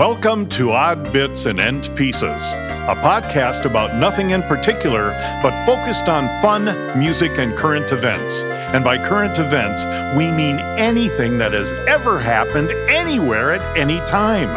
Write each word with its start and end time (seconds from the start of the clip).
Welcome 0.00 0.48
to 0.56 0.72
Odd 0.72 1.12
Bits 1.12 1.44
and 1.44 1.60
End 1.60 1.94
Pieces, 1.94 2.24
a 2.24 2.96
podcast 3.02 3.66
about 3.66 3.96
nothing 3.96 4.30
in 4.30 4.40
particular, 4.44 5.10
but 5.42 5.66
focused 5.66 6.08
on 6.08 6.26
fun, 6.40 6.64
music, 6.98 7.32
and 7.36 7.54
current 7.54 7.92
events. 7.92 8.42
And 8.72 8.82
by 8.82 8.96
current 8.96 9.38
events, 9.38 9.84
we 10.16 10.32
mean 10.32 10.58
anything 10.78 11.36
that 11.36 11.52
has 11.52 11.70
ever 11.86 12.18
happened 12.18 12.70
anywhere 12.88 13.52
at 13.52 13.76
any 13.76 13.98
time. 14.06 14.48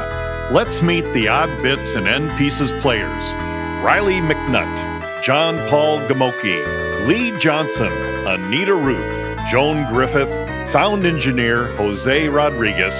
Let's 0.53 0.81
meet 0.81 1.03
the 1.11 1.27
Odd 1.27 1.49
Bits 1.61 1.95
and 1.95 2.07
End 2.07 2.31
Pieces 2.37 2.71
players 2.81 3.33
Riley 3.83 4.21
McNutt, 4.21 5.21
John 5.21 5.57
Paul 5.67 5.99
Gamoki, 6.07 7.05
Lee 7.05 7.37
Johnson, 7.37 7.91
Anita 8.25 8.75
Ruth, 8.75 9.39
Joan 9.51 9.91
Griffith, 9.91 10.31
sound 10.69 11.05
engineer 11.05 11.67
Jose 11.75 12.29
Rodriguez, 12.29 12.95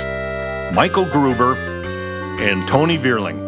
Michael 0.75 1.05
Gruber, 1.05 1.73
and 2.40 2.68
Tony 2.68 2.98
Vierling. 2.98 3.48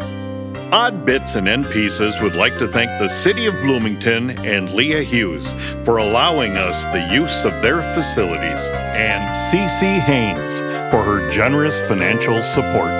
Odd 0.72 1.04
Bits 1.06 1.36
and 1.36 1.46
End 1.46 1.64
Pieces 1.70 2.20
would 2.20 2.34
like 2.34 2.58
to 2.58 2.66
thank 2.66 2.90
the 2.98 3.08
City 3.08 3.46
of 3.46 3.54
Bloomington 3.62 4.30
and 4.30 4.70
Leah 4.72 5.02
Hughes 5.02 5.52
for 5.84 5.98
allowing 5.98 6.56
us 6.56 6.84
the 6.86 7.14
use 7.14 7.44
of 7.44 7.62
their 7.62 7.82
facilities, 7.94 8.66
and 8.94 9.30
CC 9.30 10.00
Haynes 10.00 10.58
for 10.90 11.02
her 11.04 11.30
generous 11.30 11.80
financial 11.82 12.42
support. 12.42 12.90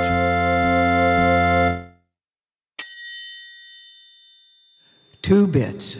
Two 5.22 5.48
bits. 5.48 5.98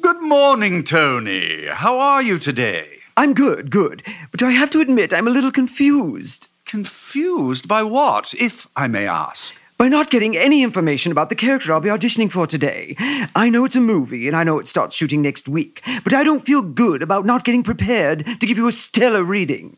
Good 0.00 0.20
morning, 0.20 0.82
Tony. 0.82 1.66
How 1.66 2.00
are 2.00 2.20
you 2.20 2.40
today? 2.40 2.98
I'm 3.16 3.32
good, 3.32 3.70
good. 3.70 4.02
But 4.32 4.42
I 4.42 4.50
have 4.50 4.70
to 4.70 4.80
admit, 4.80 5.14
I'm 5.14 5.28
a 5.28 5.30
little 5.30 5.52
confused. 5.52 6.48
Confused 6.66 7.68
by 7.68 7.84
what, 7.84 8.34
if 8.34 8.66
I 8.74 8.88
may 8.88 9.06
ask? 9.06 9.54
By 9.78 9.88
not 9.88 10.10
getting 10.10 10.36
any 10.36 10.64
information 10.64 11.12
about 11.12 11.28
the 11.28 11.36
character 11.36 11.72
I'll 11.72 11.78
be 11.78 11.90
auditioning 11.90 12.30
for 12.30 12.44
today. 12.44 12.96
I 13.36 13.48
know 13.48 13.64
it's 13.64 13.76
a 13.76 13.80
movie, 13.80 14.26
and 14.26 14.36
I 14.36 14.42
know 14.42 14.58
it 14.58 14.66
starts 14.66 14.96
shooting 14.96 15.22
next 15.22 15.48
week, 15.48 15.80
but 16.02 16.12
I 16.12 16.24
don't 16.24 16.44
feel 16.44 16.62
good 16.62 17.02
about 17.02 17.24
not 17.24 17.44
getting 17.44 17.62
prepared 17.62 18.26
to 18.40 18.46
give 18.46 18.56
you 18.56 18.66
a 18.66 18.72
stellar 18.72 19.22
reading. 19.22 19.76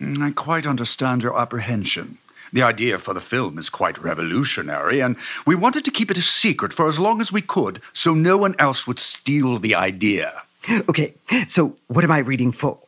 Mm, 0.00 0.22
I 0.22 0.30
quite 0.30 0.66
understand 0.66 1.22
your 1.22 1.38
apprehension. 1.38 2.16
The 2.50 2.62
idea 2.62 2.98
for 2.98 3.12
the 3.12 3.20
film 3.20 3.58
is 3.58 3.68
quite 3.68 3.98
revolutionary, 3.98 5.00
and 5.00 5.16
we 5.44 5.54
wanted 5.54 5.84
to 5.84 5.90
keep 5.90 6.10
it 6.10 6.16
a 6.16 6.22
secret 6.22 6.72
for 6.72 6.88
as 6.88 6.98
long 6.98 7.20
as 7.20 7.30
we 7.30 7.42
could 7.42 7.82
so 7.92 8.14
no 8.14 8.38
one 8.38 8.54
else 8.58 8.86
would 8.86 8.98
steal 8.98 9.58
the 9.58 9.74
idea. 9.74 10.44
Okay, 10.88 11.12
so 11.46 11.76
what 11.88 12.04
am 12.04 12.10
I 12.10 12.18
reading 12.18 12.52
for? 12.52 12.78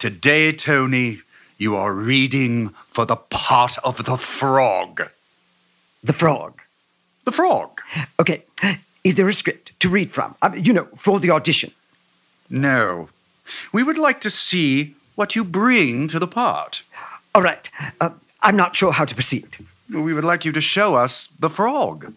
Today, 0.00 0.52
Tony, 0.52 1.20
you 1.58 1.76
are 1.76 1.92
reading 1.92 2.70
for 2.86 3.06
the 3.06 3.16
part 3.16 3.78
of 3.82 4.04
the 4.04 4.16
frog. 4.16 5.08
The 6.02 6.12
frog. 6.12 6.60
The 7.24 7.32
frog? 7.32 7.80
Okay, 8.20 8.44
is 9.02 9.14
there 9.14 9.28
a 9.28 9.34
script 9.34 9.78
to 9.80 9.88
read 9.88 10.10
from? 10.12 10.34
I 10.42 10.48
mean, 10.48 10.64
you 10.64 10.72
know, 10.72 10.88
for 10.96 11.18
the 11.18 11.30
audition. 11.30 11.72
No. 12.50 13.08
We 13.72 13.82
would 13.82 13.98
like 13.98 14.20
to 14.20 14.30
see 14.30 14.94
what 15.14 15.34
you 15.34 15.44
bring 15.44 16.08
to 16.08 16.18
the 16.18 16.26
part. 16.26 16.82
All 17.34 17.42
right, 17.42 17.68
uh, 18.00 18.10
I'm 18.42 18.56
not 18.56 18.76
sure 18.76 18.92
how 18.92 19.04
to 19.04 19.14
proceed. 19.14 19.56
We 19.92 20.14
would 20.14 20.24
like 20.24 20.44
you 20.44 20.52
to 20.52 20.60
show 20.60 20.94
us 20.94 21.28
the 21.38 21.50
frog. 21.50 22.12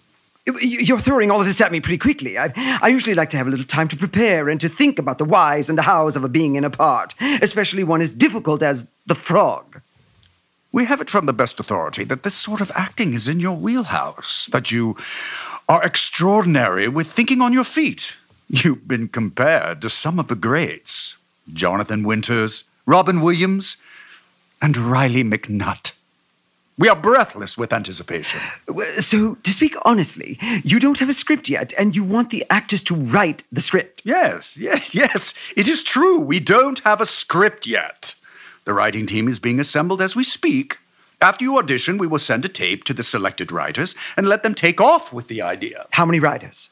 You're 0.62 1.00
throwing 1.00 1.32
all 1.32 1.40
of 1.40 1.48
this 1.48 1.62
at 1.62 1.72
me 1.72 1.80
pretty 1.80 1.98
quickly. 1.98 2.38
I, 2.38 2.52
I 2.82 2.88
usually 2.90 3.16
like 3.16 3.30
to 3.32 3.38
have 3.38 3.48
a 3.48 3.50
little 3.50 3.66
time 3.66 3.88
to 3.90 3.98
prepare 3.98 4.50
and 4.50 4.60
to 4.62 4.70
think 4.70 5.00
about 5.00 5.18
the 5.18 5.26
whys 5.26 5.70
and 5.70 5.78
the 5.78 5.84
hows 5.84 6.16
of 6.16 6.24
a 6.24 6.30
being 6.30 6.56
in 6.56 6.64
a 6.64 6.70
part, 6.70 7.16
especially 7.42 7.84
one 7.84 8.02
as 8.02 8.12
difficult 8.12 8.64
as 8.64 8.90
the 9.06 9.16
frog. 9.16 9.82
We 10.72 10.86
have 10.86 11.02
it 11.02 11.10
from 11.10 11.26
the 11.26 11.34
best 11.34 11.60
authority 11.60 12.04
that 12.06 12.24
this 12.24 12.36
sort 12.36 12.62
of 12.62 12.72
acting 12.76 13.14
is 13.14 13.28
in 13.28 13.40
your 13.40 13.58
wheelhouse, 13.58 14.48
that 14.52 14.72
you 14.72 14.96
are 15.68 15.84
extraordinary 15.84 16.88
with 16.88 17.12
thinking 17.12 17.42
on 17.42 17.54
your 17.54 17.64
feet. 17.64 18.14
You've 18.50 18.88
been 18.88 19.08
compared 19.08 19.82
to 19.82 19.90
some 19.90 20.20
of 20.20 20.28
the 20.28 20.36
greats 20.36 21.16
Jonathan 21.54 22.04
Winters, 22.04 22.64
Robin 22.86 23.22
Williams, 23.22 23.78
and 24.62 24.78
Riley 24.78 25.24
McNutt. 25.24 25.92
We 26.80 26.88
are 26.88 26.96
breathless 26.96 27.58
with 27.58 27.74
anticipation. 27.74 28.40
So, 29.00 29.36
to 29.36 29.52
speak 29.52 29.76
honestly, 29.84 30.40
you 30.64 30.80
don't 30.80 30.98
have 31.00 31.10
a 31.10 31.14
script 31.14 31.50
yet, 31.50 31.74
and 31.78 31.94
you 31.94 32.06
want 32.06 32.30
the 32.30 32.46
actors 32.50 32.84
to 32.86 32.96
write 32.96 33.44
the 33.52 33.60
script. 33.60 34.02
Yes, 34.06 34.56
yes, 34.56 34.96
yes, 34.96 35.34
it 35.58 35.68
is 35.68 35.84
true. 35.84 36.22
We 36.22 36.40
don't 36.40 36.80
have 36.86 37.02
a 37.02 37.06
script 37.06 37.68
yet. 37.68 38.16
The 38.64 38.72
writing 38.72 39.06
team 39.06 39.28
is 39.28 39.40
being 39.40 39.60
assembled 39.60 40.02
as 40.02 40.16
we 40.16 40.24
speak. 40.24 40.78
After 41.20 41.44
you 41.44 41.58
audition, 41.58 41.98
we 41.98 42.08
will 42.08 42.18
send 42.18 42.46
a 42.46 42.50
tape 42.50 42.86
to 42.86 42.94
the 42.94 43.04
selected 43.04 43.52
writers 43.52 43.94
and 44.16 44.30
let 44.30 44.44
them 44.44 44.56
take 44.56 44.80
off 44.80 45.12
with 45.12 45.28
the 45.28 45.42
idea. 45.42 45.86
How 45.92 46.06
many 46.06 46.22
writers? 46.22 46.70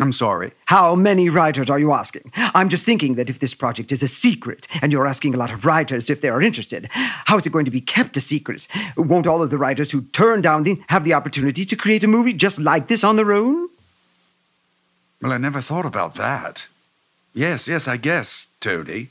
I'm 0.00 0.12
sorry. 0.12 0.52
How 0.66 0.94
many 0.94 1.28
writers 1.28 1.68
are 1.68 1.78
you 1.78 1.92
asking? 1.92 2.32
I'm 2.36 2.68
just 2.68 2.84
thinking 2.84 3.16
that 3.16 3.28
if 3.28 3.40
this 3.40 3.54
project 3.54 3.90
is 3.90 4.02
a 4.02 4.08
secret 4.08 4.66
and 4.80 4.92
you're 4.92 5.06
asking 5.06 5.34
a 5.34 5.38
lot 5.38 5.50
of 5.50 5.64
writers 5.64 6.08
if 6.08 6.20
they 6.20 6.28
are 6.28 6.40
interested, 6.40 6.88
how 6.92 7.36
is 7.36 7.46
it 7.46 7.52
going 7.52 7.64
to 7.64 7.70
be 7.70 7.80
kept 7.80 8.16
a 8.16 8.20
secret? 8.20 8.68
Won't 8.96 9.26
all 9.26 9.42
of 9.42 9.50
the 9.50 9.58
writers 9.58 9.90
who 9.90 10.02
turn 10.02 10.40
down 10.40 10.62
the 10.62 10.80
have 10.88 11.04
the 11.04 11.14
opportunity 11.14 11.64
to 11.64 11.76
create 11.76 12.04
a 12.04 12.08
movie 12.08 12.32
just 12.32 12.58
like 12.58 12.88
this 12.88 13.02
on 13.02 13.16
their 13.16 13.32
own? 13.32 13.68
Well, 15.20 15.32
I 15.32 15.38
never 15.38 15.60
thought 15.60 15.86
about 15.86 16.14
that. 16.14 16.66
Yes, 17.34 17.66
yes, 17.66 17.88
I 17.88 17.96
guess, 17.96 18.46
Tony. 18.60 19.08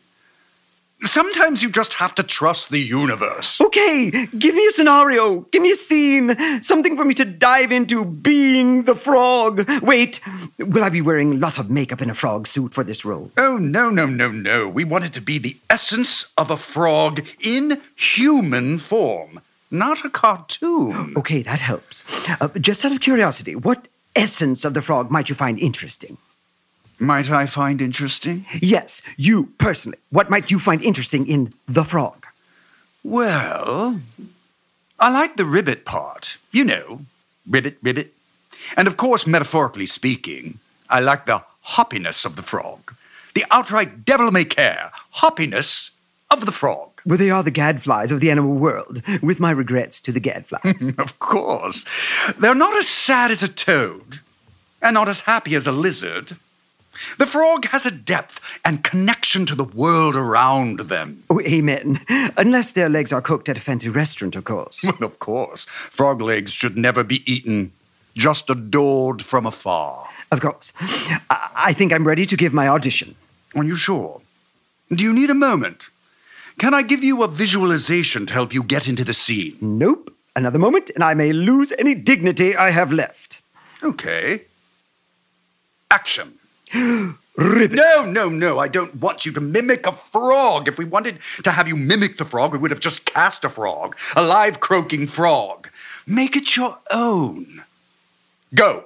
Sometimes 1.06 1.62
you 1.62 1.70
just 1.70 1.94
have 1.94 2.16
to 2.16 2.24
trust 2.24 2.72
the 2.72 2.80
universe. 2.80 3.62
Okay, 3.62 4.26
give 4.38 4.56
me 4.56 4.66
a 4.66 4.72
scenario, 4.72 5.42
give 5.52 5.62
me 5.62 5.72
a 5.72 5.76
scene, 5.76 6.36
something 6.64 6.96
for 6.96 7.06
me 7.06 7.14
to 7.14 7.24
dive 7.24 7.72
into 7.72 8.04
being 8.04 8.84
the 8.84 8.96
frog. 8.96 9.70
Wait, 9.84 10.20
will 10.58 10.84
I 10.84 10.90
be 10.90 11.02
wearing 11.02 11.40
lots 11.40 11.60
of 11.60 11.70
makeup 11.70 12.02
in 12.02 12.10
a 12.10 12.16
frog 12.16 12.48
suit 12.48 12.74
for 12.74 12.84
this 12.84 13.06
role? 13.06 13.30
Oh, 13.38 13.58
no, 13.58 13.92
no, 13.92 14.08
no, 14.08 14.32
no. 14.32 14.68
We 14.68 14.84
want 14.84 15.06
it 15.06 15.14
to 15.14 15.22
be 15.22 15.38
the 15.38 15.58
essence 15.70 16.26
of 16.36 16.50
a 16.50 16.58
frog 16.58 17.24
in 17.40 17.80
human 17.96 18.80
form, 18.80 19.40
not 19.70 20.04
a 20.04 20.10
cartoon. 20.10 21.14
Okay, 21.16 21.44
that 21.44 21.60
helps. 21.60 22.04
Uh, 22.42 22.48
just 22.60 22.84
out 22.84 22.92
of 22.92 23.02
curiosity, 23.02 23.56
what 23.56 23.88
essence 24.16 24.66
of 24.66 24.74
the 24.74 24.82
frog 24.82 25.12
might 25.12 25.30
you 25.30 25.36
find 25.36 25.60
interesting? 25.60 26.18
Might 27.00 27.30
I 27.30 27.46
find 27.46 27.82
interesting? 27.82 28.46
Yes, 28.60 29.02
you 29.18 29.54
personally. 29.58 30.00
What 30.10 30.30
might 30.30 30.50
you 30.50 30.60
find 30.60 30.82
interesting 30.82 31.28
in 31.28 31.54
the 31.68 31.84
frog? 31.84 32.26
Well, 33.04 34.02
I 35.00 35.10
like 35.10 35.38
the 35.38 35.46
ribbit 35.46 35.86
part. 35.86 36.38
You 36.52 36.66
know, 36.66 37.02
ribbit, 37.48 37.78
ribbit. 37.84 38.14
And 38.76 38.88
of 38.88 38.98
course, 38.98 39.28
metaphorically 39.28 39.86
speaking, 39.86 40.60
I 40.90 41.00
like 41.00 41.26
the 41.26 41.44
hoppiness 41.76 42.26
of 42.26 42.36
the 42.36 42.42
frog. 42.42 42.96
The 43.36 43.46
outright 43.52 44.04
devil 44.04 44.32
may 44.32 44.46
care 44.46 44.92
hoppiness 45.18 45.92
of 46.32 46.46
the 46.46 46.52
frog. 46.52 46.90
Well, 47.06 47.18
they 47.18 47.30
are 47.30 47.44
the 47.44 47.52
gadflies 47.52 48.12
of 48.12 48.20
the 48.20 48.32
animal 48.32 48.56
world, 48.56 49.02
with 49.22 49.40
my 49.40 49.52
regrets 49.52 50.02
to 50.02 50.12
the 50.12 50.20
gadflies. 50.20 50.94
Of 50.98 51.20
course. 51.20 51.86
They're 52.40 52.56
not 52.56 52.76
as 52.78 52.90
sad 52.90 53.32
as 53.32 53.44
a 53.44 53.48
toad, 53.48 54.20
and 54.82 54.96
not 54.96 55.08
as 55.08 55.22
happy 55.22 55.56
as 55.56 55.68
a 55.68 55.72
lizard. 55.72 56.36
The 57.18 57.26
frog 57.26 57.66
has 57.68 57.86
a 57.86 57.92
depth 57.92 58.40
and 58.66 58.84
connection 58.84 59.46
to 59.48 59.56
the 59.56 59.64
world 59.64 60.16
around 60.16 60.82
them. 60.82 61.24
oh, 61.30 61.42
amen. 61.42 62.02
Unless 62.38 62.74
their 62.74 62.90
legs 62.90 63.12
are 63.14 63.22
cooked 63.22 63.50
at 63.50 63.58
a 63.58 63.62
fancy 63.62 63.90
restaurant, 63.90 64.36
of 64.36 64.44
course. 64.44 64.84
Well, 64.84 65.04
of 65.04 65.20
course, 65.20 65.66
frog 65.66 66.22
legs 66.22 66.52
should 66.52 66.78
never 66.78 67.04
be 67.04 67.30
eaten, 67.32 67.72
just 68.16 68.50
adored 68.50 69.22
from 69.22 69.46
afar. 69.46 70.08
Of 70.32 70.42
course. 70.42 70.74
I, 70.80 71.50
I 71.56 71.74
think 71.74 71.94
I'm 71.94 72.08
ready 72.08 72.26
to 72.26 72.36
give 72.36 72.54
my 72.54 72.68
audition. 72.68 73.16
Are 73.56 73.64
you 73.64 73.76
sure? 73.76 74.22
Do 74.90 75.04
you 75.04 75.14
need 75.14 75.30
a 75.30 75.36
moment? 75.36 75.90
Can 76.58 76.74
I 76.74 76.82
give 76.82 77.04
you 77.04 77.24
a 77.24 77.28
visualization 77.28 78.26
to 78.26 78.34
help 78.34 78.54
you 78.54 78.64
get 78.64 78.88
into 78.88 79.04
the 79.04 79.14
scene? 79.14 79.58
Nope. 79.62 80.14
Another 80.36 80.60
moment, 80.60 80.92
and 80.96 81.04
I 81.04 81.14
may 81.14 81.34
lose 81.34 81.72
any 81.80 81.96
dignity 81.96 82.56
I 82.56 82.72
have 82.72 82.92
left. 82.92 83.42
Okay. 83.84 84.44
Action. 85.90 86.37
Ribbit. 86.74 87.72
No, 87.78 88.04
no, 88.04 88.30
no. 88.30 88.58
I 88.58 88.68
don't 88.68 88.96
want 88.96 89.26
you 89.26 89.32
to 89.34 89.42
mimic 89.42 89.86
a 89.86 89.92
frog. 89.92 90.68
If 90.68 90.80
we 90.80 90.86
wanted 90.86 91.20
to 91.44 91.52
have 91.52 91.68
you 91.68 91.76
mimic 91.76 92.18
the 92.18 92.26
frog, 92.26 92.52
we 92.52 92.58
would 92.58 92.72
have 92.72 92.80
just 92.80 93.06
cast 93.06 93.46
a 93.46 93.50
frog, 93.50 93.96
a 94.16 94.26
live 94.26 94.60
croaking 94.60 95.06
frog. 95.06 95.70
Make 96.08 96.36
it 96.36 96.56
your 96.56 96.80
own. 96.90 97.64
Go. 98.56 98.86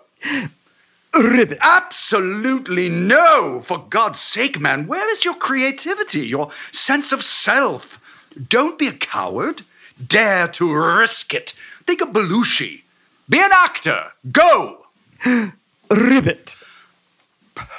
Ribbit. 1.14 1.58
Absolutely 1.62 2.90
no. 2.90 3.62
For 3.62 3.86
God's 3.90 4.20
sake, 4.20 4.60
man, 4.60 4.88
where 4.88 5.10
is 5.10 5.24
your 5.24 5.36
creativity, 5.36 6.28
your 6.28 6.52
sense 6.72 7.12
of 7.12 7.24
self? 7.24 8.02
Don't 8.50 8.80
be 8.80 8.88
a 8.88 8.94
coward. 8.94 9.62
Dare 10.06 10.48
to 10.50 10.74
risk 10.74 11.34
it. 11.34 11.54
Think 11.86 12.02
of 12.02 12.10
Belushi. 12.10 12.82
Be 13.30 13.40
an 13.40 13.52
actor. 13.54 14.12
Go. 14.32 14.88
Ribbit. 15.90 16.56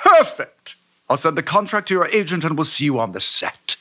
Perfect. 0.03 0.77
I'll 1.09 1.17
send 1.17 1.37
the 1.37 1.43
contract 1.43 1.89
to 1.89 1.95
your 1.95 2.09
agent 2.09 2.45
and 2.45 2.57
we'll 2.57 2.65
see 2.65 2.85
you 2.85 2.99
on 2.99 3.13
the 3.13 3.21
set. 3.21 3.77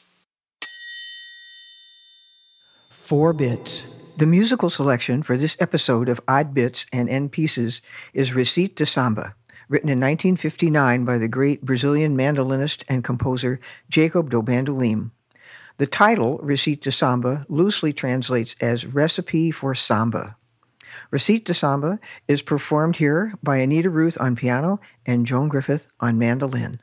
Four 2.89 3.33
bits. 3.33 3.88
The 4.18 4.25
musical 4.25 4.69
selection 4.69 5.24
for 5.24 5.36
this 5.36 5.57
episode 5.59 6.07
of 6.07 6.21
Odd 6.27 6.53
Bits 6.53 6.86
and 6.94 7.09
End 7.09 7.31
Pieces 7.31 7.81
is 8.13 8.31
Receita 8.31 8.75
de 8.75 8.86
Samba, 8.86 9.36
written 9.68 9.89
in 9.89 10.00
1959 10.00 11.06
by 11.06 11.18
the 11.18 11.27
great 11.27 11.65
Brazilian 11.65 12.15
mandolinist 12.15 12.83
and 12.88 13.03
composer 13.03 13.59
Jacob 13.89 14.30
do 14.30 14.42
Bandolim. 14.42 15.12
The 15.77 15.88
title, 15.88 16.38
Receita 16.39 16.81
de 16.81 16.92
Samba, 16.92 17.45
loosely 17.50 17.94
translates 17.94 18.56
as 18.62 18.86
Recipe 18.86 19.50
for 19.51 19.74
Samba. 19.74 20.36
Receita 21.12 21.44
de 21.44 21.54
Samba 21.54 22.00
is 22.28 22.42
performed 22.42 22.96
here 22.96 23.34
by 23.44 23.58
Anita 23.58 23.90
Ruth 23.90 24.18
on 24.22 24.36
piano 24.36 24.80
and 25.06 25.25
Joan 25.25 25.50
Griffith 25.50 25.88
on 26.00 26.18
mandolin. 26.18 26.80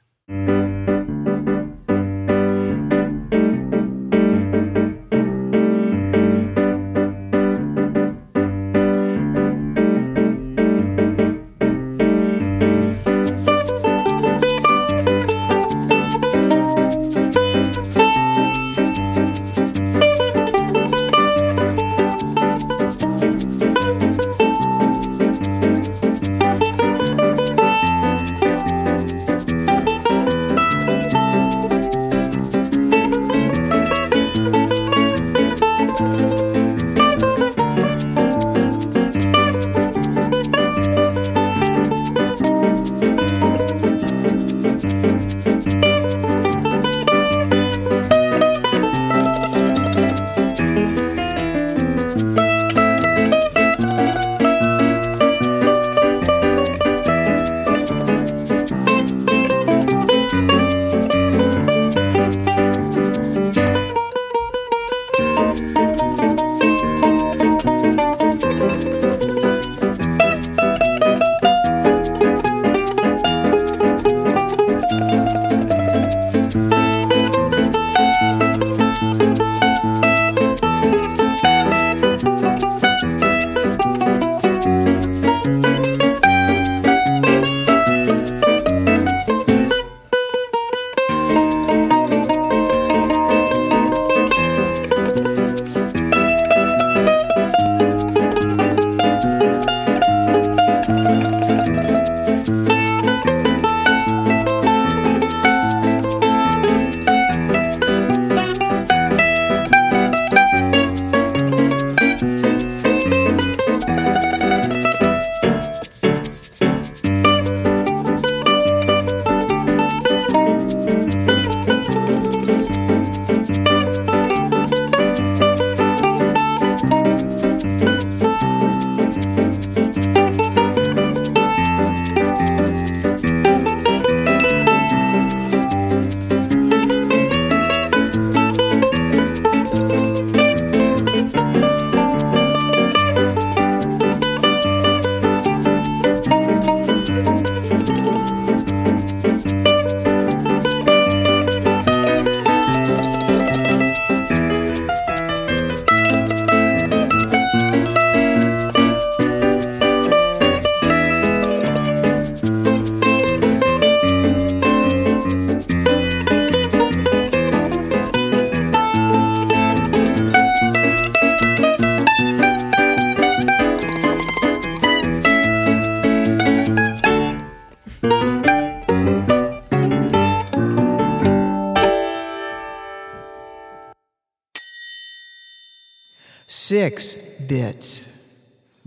Six 186.51 187.19
bits. 187.47 188.11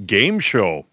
Game 0.04 0.40
show. 0.40 0.88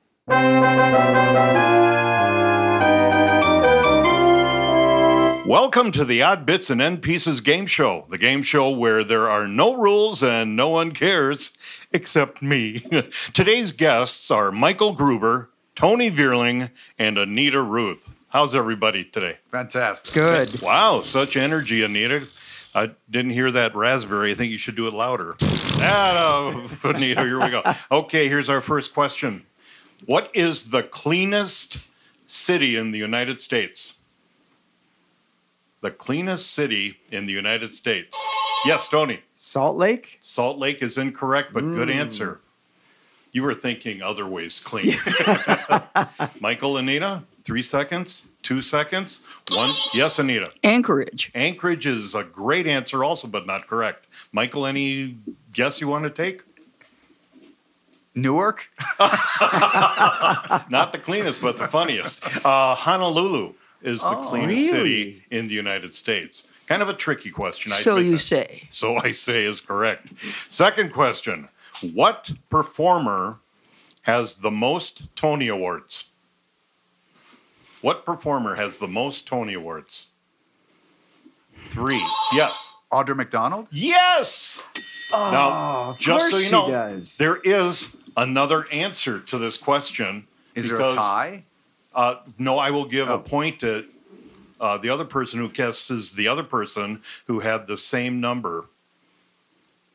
Welcome 5.47 5.93
to 5.93 6.05
the 6.05 6.23
Odd 6.23 6.45
Bits 6.45 6.69
and 6.69 6.83
End 6.83 7.01
Pieces 7.01 7.41
game 7.41 7.65
show, 7.65 8.05
the 8.11 8.19
game 8.19 8.43
show 8.43 8.69
where 8.69 9.03
there 9.03 9.31
are 9.31 9.49
no 9.49 9.77
rules 9.77 10.23
and 10.23 10.57
no 10.57 10.69
one 10.69 10.93
cares 10.93 11.53
except 11.95 12.43
me. 12.43 12.81
Today's 13.33 13.73
guests 13.73 14.31
are 14.31 14.53
Michael 14.53 14.93
Gruber, 14.93 15.49
Tony 15.75 16.11
Vierling, 16.11 16.71
and 16.99 17.17
Anita 17.17 17.63
Ruth. 17.63 18.15
How's 18.29 18.55
everybody 18.55 19.05
today? 19.05 19.39
Fantastic. 19.51 20.13
Good. 20.13 20.61
Wow, 20.61 21.01
such 21.01 21.39
energy, 21.39 21.83
Anita. 21.83 22.27
I 22.79 22.91
didn't 23.11 23.33
hear 23.33 23.51
that 23.51 23.75
raspberry. 23.75 24.31
I 24.31 24.35
think 24.35 24.53
you 24.53 24.59
should 24.59 24.77
do 24.77 24.87
it 24.87 24.95
louder. 24.95 25.35
Ah, 25.81 26.53
no, 26.85 26.93
here 26.95 27.41
we 27.41 27.51
go. 27.51 27.63
Okay, 27.91 28.29
here's 28.29 28.49
our 28.49 28.61
first 28.61 28.95
question. 28.95 29.45
What 30.07 30.31
is 30.33 30.71
the 30.71 30.85
cleanest 30.85 31.79
city 32.27 32.77
in 32.77 32.93
the 32.93 32.99
United 32.99 33.41
States? 33.41 33.95
The 35.81 35.91
cleanest 35.91 36.53
city 36.53 36.99
in 37.11 37.27
the 37.27 37.33
United 37.33 37.75
States. 37.75 38.17
Yes, 38.65 38.87
Tony. 38.87 39.23
Salt 39.35 39.77
Lake? 39.77 40.19
Salt 40.21 40.59
Lake 40.59 40.81
is 40.81 40.99
incorrect, 40.99 41.53
but 41.53 41.63
good 41.63 41.91
answer. 41.91 42.41
You 43.33 43.43
were 43.43 43.55
thinking 43.55 44.03
other 44.03 44.27
ways 44.27 44.61
clean. 44.61 44.97
Michael, 46.41 46.77
and 46.77 46.89
Anita, 46.89 47.25
three 47.49 47.63
seconds, 47.63 48.27
two 48.43 48.61
seconds, 48.61 49.21
one. 49.53 49.75
Yes, 49.95 50.19
Anita. 50.19 50.51
Anchorage. 50.63 51.31
Anchorage 51.35 51.87
is 51.87 52.15
a 52.15 52.23
great 52.23 52.67
answer, 52.67 53.03
also, 53.03 53.27
but 53.27 53.47
not 53.47 53.67
correct. 53.67 54.07
Michael, 54.33 54.67
any 54.67 55.17
guess 55.51 55.81
you 55.81 55.89
want 55.89 56.05
to 56.05 56.11
take? 56.11 56.43
Newark? 58.15 58.69
Not 59.01 60.93
the 60.93 60.99
cleanest, 61.03 61.41
but 61.41 61.57
the 61.57 61.69
funniest. 61.69 62.45
Uh, 62.45 62.75
Honolulu 62.75 63.55
is 63.81 64.03
the 64.03 64.17
cleanest 64.17 64.69
city 64.69 65.23
in 65.31 65.49
the 65.49 65.55
United 65.55 65.95
States. 65.95 66.43
Kind 66.67 66.83
of 66.83 66.91
a 66.91 66.95
tricky 66.95 67.31
question. 67.31 67.73
I 67.73 67.77
So 67.77 67.97
you 67.97 68.13
that. 68.13 68.19
say. 68.19 68.65
So 68.69 68.97
I 68.97 69.13
say 69.13 69.47
is 69.47 69.63
correct. 69.63 70.19
Second 70.19 70.93
question 70.93 71.49
What 71.95 72.31
performer 72.51 73.39
has 74.03 74.37
the 74.37 74.51
most 74.51 75.17
Tony 75.17 75.49
Awards? 75.49 76.11
What 77.81 78.05
performer 78.05 78.57
has 78.57 78.79
the 78.79 78.89
most 78.89 79.27
Tony 79.27 79.55
Awards? 79.55 80.09
Three. 81.67 82.05
Yes. 82.33 82.73
Audra 82.93 83.17
McDonald? 83.17 83.69
Yes! 83.71 84.63
now, 85.13 85.97
just 85.99 86.31
so 86.31 86.39
you 86.39 86.51
know, 86.51 86.71
does. 86.71 87.17
there 87.17 87.37
is 87.37 87.89
another 88.17 88.67
answer 88.73 89.21
to 89.21 89.39
this 89.39 89.57
question. 89.57 90.27
Is 90.55 90.69
there 90.69 90.77
a 90.77 90.89
because, 90.89 90.95
tie? 90.95 91.45
Uh, 91.95 92.17
no, 92.39 92.59
I 92.59 92.71
will 92.71 92.85
give 92.85 93.09
Oh. 93.09 93.15
a 93.15 93.19
point 93.19 93.61
to 93.61 93.85
uh, 94.61 94.77
the 94.79 94.91
other 94.91 95.05
person 95.05 95.39
who 95.39 95.49
guesses 95.49 96.13
the 96.15 96.29
other 96.29 96.43
person 96.43 97.01
who 97.27 97.41
had 97.41 97.67
the 97.67 97.77
same 97.77 98.21
number 98.21 98.67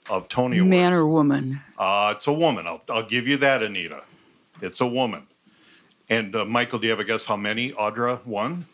of 0.10 0.28
Tony 0.30 0.58
Awards. 0.58 0.70
Man 0.70 0.94
or 0.94 1.08
woman? 1.08 1.62
Uh, 1.78 2.14
it's 2.16 2.28
a 2.28 2.34
woman. 2.34 2.66
I'll, 2.68 2.82
I'll 2.90 3.06
give 3.08 3.28
you 3.28 3.38
that, 3.38 3.62
Anita. 3.62 4.04
It's 4.62 4.82
a 4.82 4.88
woman. 4.88 5.28
And 6.10 6.36
uh, 6.36 6.46
Michael, 6.46 6.80
do 6.80 6.88
you 6.88 6.92
have 6.92 7.00
a 7.00 7.04
guess 7.04 7.26
how 7.26 7.38
many 7.38 7.72
Audra 7.72 8.26
won? 8.26 8.66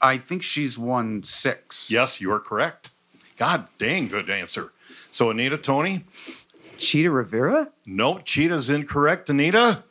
I 0.00 0.18
think 0.18 0.42
she's 0.42 0.78
won 0.78 1.22
six. 1.24 1.90
Yes, 1.90 2.20
you 2.20 2.30
are 2.32 2.40
correct. 2.40 2.90
God 3.36 3.68
dang, 3.78 4.08
good 4.08 4.30
answer. 4.30 4.70
So, 5.10 5.30
Anita, 5.30 5.58
Tony? 5.58 6.04
Chita 6.78 7.10
Rivera? 7.10 7.68
No, 7.86 8.18
Chita's 8.18 8.70
incorrect, 8.70 9.28
Anita. 9.30 9.82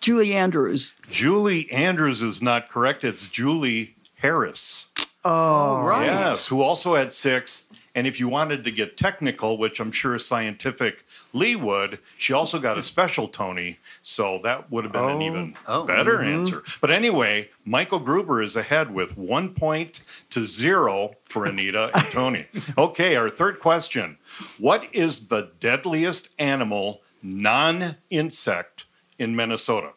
Julie 0.00 0.34
Andrews. 0.34 0.94
Julie 1.10 1.70
Andrews 1.72 2.22
is 2.22 2.40
not 2.40 2.68
correct. 2.68 3.04
It's 3.04 3.28
Julie 3.28 3.96
Harris. 4.16 4.86
Oh, 5.24 5.82
right. 5.82 6.06
Yes, 6.06 6.46
who 6.46 6.62
also 6.62 6.94
had 6.94 7.12
six. 7.12 7.65
And 7.96 8.06
if 8.06 8.20
you 8.20 8.28
wanted 8.28 8.62
to 8.64 8.70
get 8.70 8.98
technical, 8.98 9.56
which 9.56 9.80
I'm 9.80 9.90
sure 9.90 10.18
Scientific 10.18 11.02
Lee 11.32 11.56
would, 11.56 11.98
she 12.18 12.34
also 12.34 12.58
got 12.58 12.72
a 12.76 12.80
mm-hmm. 12.80 12.82
special 12.82 13.26
Tony. 13.26 13.78
So 14.02 14.38
that 14.44 14.70
would 14.70 14.84
have 14.84 14.92
been 14.92 15.04
an 15.04 15.22
Oh. 15.22 15.26
even 15.26 15.56
Oh. 15.66 15.84
better 15.84 16.18
mm-hmm. 16.18 16.40
answer. 16.40 16.62
But 16.82 16.90
anyway, 16.90 17.48
Michael 17.64 17.98
Gruber 17.98 18.42
is 18.42 18.54
ahead 18.54 18.92
with 18.92 19.16
one 19.16 19.54
point 19.54 20.02
to 20.28 20.46
zero 20.46 21.16
for 21.24 21.46
Anita 21.46 21.90
and 21.94 22.06
Tony. 22.12 22.46
Okay, 22.76 23.16
our 23.16 23.30
third 23.30 23.60
question 23.60 24.18
What 24.58 24.86
is 24.92 25.28
the 25.28 25.48
deadliest 25.58 26.28
animal, 26.38 27.00
non 27.22 27.96
insect, 28.10 28.84
in 29.18 29.34
Minnesota? 29.34 29.92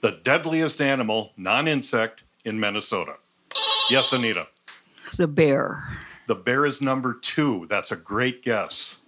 The 0.00 0.12
deadliest 0.12 0.80
animal, 0.80 1.32
non 1.36 1.66
insect, 1.66 2.22
in 2.44 2.60
Minnesota. 2.60 3.14
Yes, 3.90 4.12
Anita. 4.12 4.46
The 5.16 5.26
bear. 5.26 5.82
The 6.26 6.34
bear 6.34 6.64
is 6.64 6.80
number 6.80 7.14
two. 7.14 7.66
That's 7.68 7.92
a 7.92 7.96
great 7.96 8.42
guess. 8.42 8.98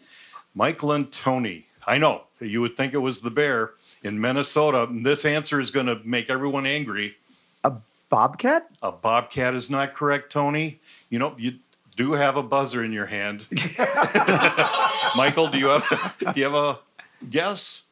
Michael 0.54 0.92
and 0.92 1.12
Tony. 1.12 1.66
I 1.86 1.98
know 1.98 2.24
you 2.40 2.60
would 2.60 2.76
think 2.76 2.94
it 2.94 2.98
was 2.98 3.20
the 3.20 3.30
bear 3.30 3.72
in 4.02 4.20
Minnesota. 4.20 4.88
This 4.90 5.24
answer 5.24 5.60
is 5.60 5.70
going 5.70 5.86
to 5.86 6.00
make 6.04 6.28
everyone 6.28 6.66
angry. 6.66 7.16
A 7.64 7.72
bobcat? 8.08 8.68
A 8.82 8.92
bobcat 8.92 9.54
is 9.54 9.70
not 9.70 9.94
correct, 9.94 10.32
Tony. 10.32 10.80
You 11.10 11.18
know, 11.18 11.34
you 11.38 11.54
do 11.94 12.12
have 12.12 12.36
a 12.36 12.42
buzzer 12.42 12.84
in 12.84 12.92
your 12.92 13.06
hand. 13.06 13.46
Michael, 15.16 15.48
do 15.48 15.58
you 15.58 15.68
have 15.68 16.16
do 16.18 16.32
you 16.34 16.44
have 16.44 16.54
a 16.54 16.78
guess? 17.30 17.82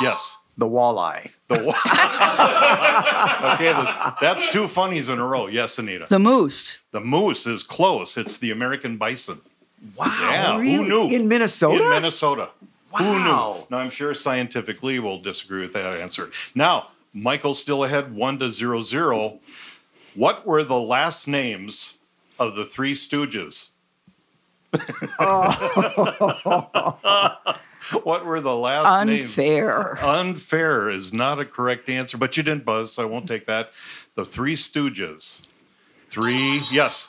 Yes. 0.00 0.36
The 0.58 0.66
walleye. 0.66 1.30
The 1.48 1.64
wa- 1.64 1.74
okay, 3.54 3.72
the, 3.72 4.14
that's 4.20 4.48
two 4.48 4.66
funnies 4.66 5.08
in 5.10 5.18
a 5.18 5.26
row. 5.26 5.48
Yes, 5.48 5.78
Anita. 5.78 6.06
The 6.08 6.18
moose. 6.18 6.78
The 6.92 7.00
moose 7.00 7.46
is 7.46 7.62
close. 7.62 8.16
It's 8.16 8.38
the 8.38 8.50
American 8.52 8.96
bison. 8.96 9.40
Wow. 9.96 10.06
Yeah, 10.20 10.56
really? 10.58 10.72
who 10.74 10.84
knew? 10.84 11.08
In 11.14 11.28
Minnesota? 11.28 11.82
In 11.84 11.90
Minnesota. 11.90 12.48
Who 12.96 13.04
knew? 13.18 13.24
Now, 13.26 13.66
I'm 13.72 13.90
sure 13.90 14.14
scientifically 14.14 14.98
we'll 14.98 15.20
disagree 15.20 15.60
with 15.60 15.74
that 15.74 15.96
answer. 16.00 16.30
Now, 16.54 16.88
Michael's 17.12 17.58
still 17.60 17.84
ahead, 17.84 18.14
one 18.14 18.38
to 18.38 18.50
zero 18.50 18.80
zero. 18.80 19.40
What 20.14 20.46
were 20.46 20.64
the 20.64 20.80
last 20.80 21.28
names 21.28 21.92
of 22.38 22.54
the 22.54 22.64
Three 22.64 22.94
Stooges? 22.94 23.68
Oh. 25.18 26.76
what 28.04 28.24
were 28.24 28.40
the 28.40 28.54
last 28.54 29.06
names? 29.06 29.30
Unfair. 29.30 30.04
Unfair 30.04 30.90
is 30.90 31.12
not 31.12 31.38
a 31.38 31.44
correct 31.44 31.88
answer, 31.88 32.16
but 32.18 32.36
you 32.36 32.42
didn't 32.42 32.64
buzz, 32.64 32.92
so 32.92 33.02
I 33.02 33.06
won't 33.06 33.28
take 33.28 33.46
that. 33.46 33.72
The 34.14 34.24
Three 34.24 34.54
Stooges. 34.54 35.42
Three, 36.08 36.62
yes, 36.70 37.08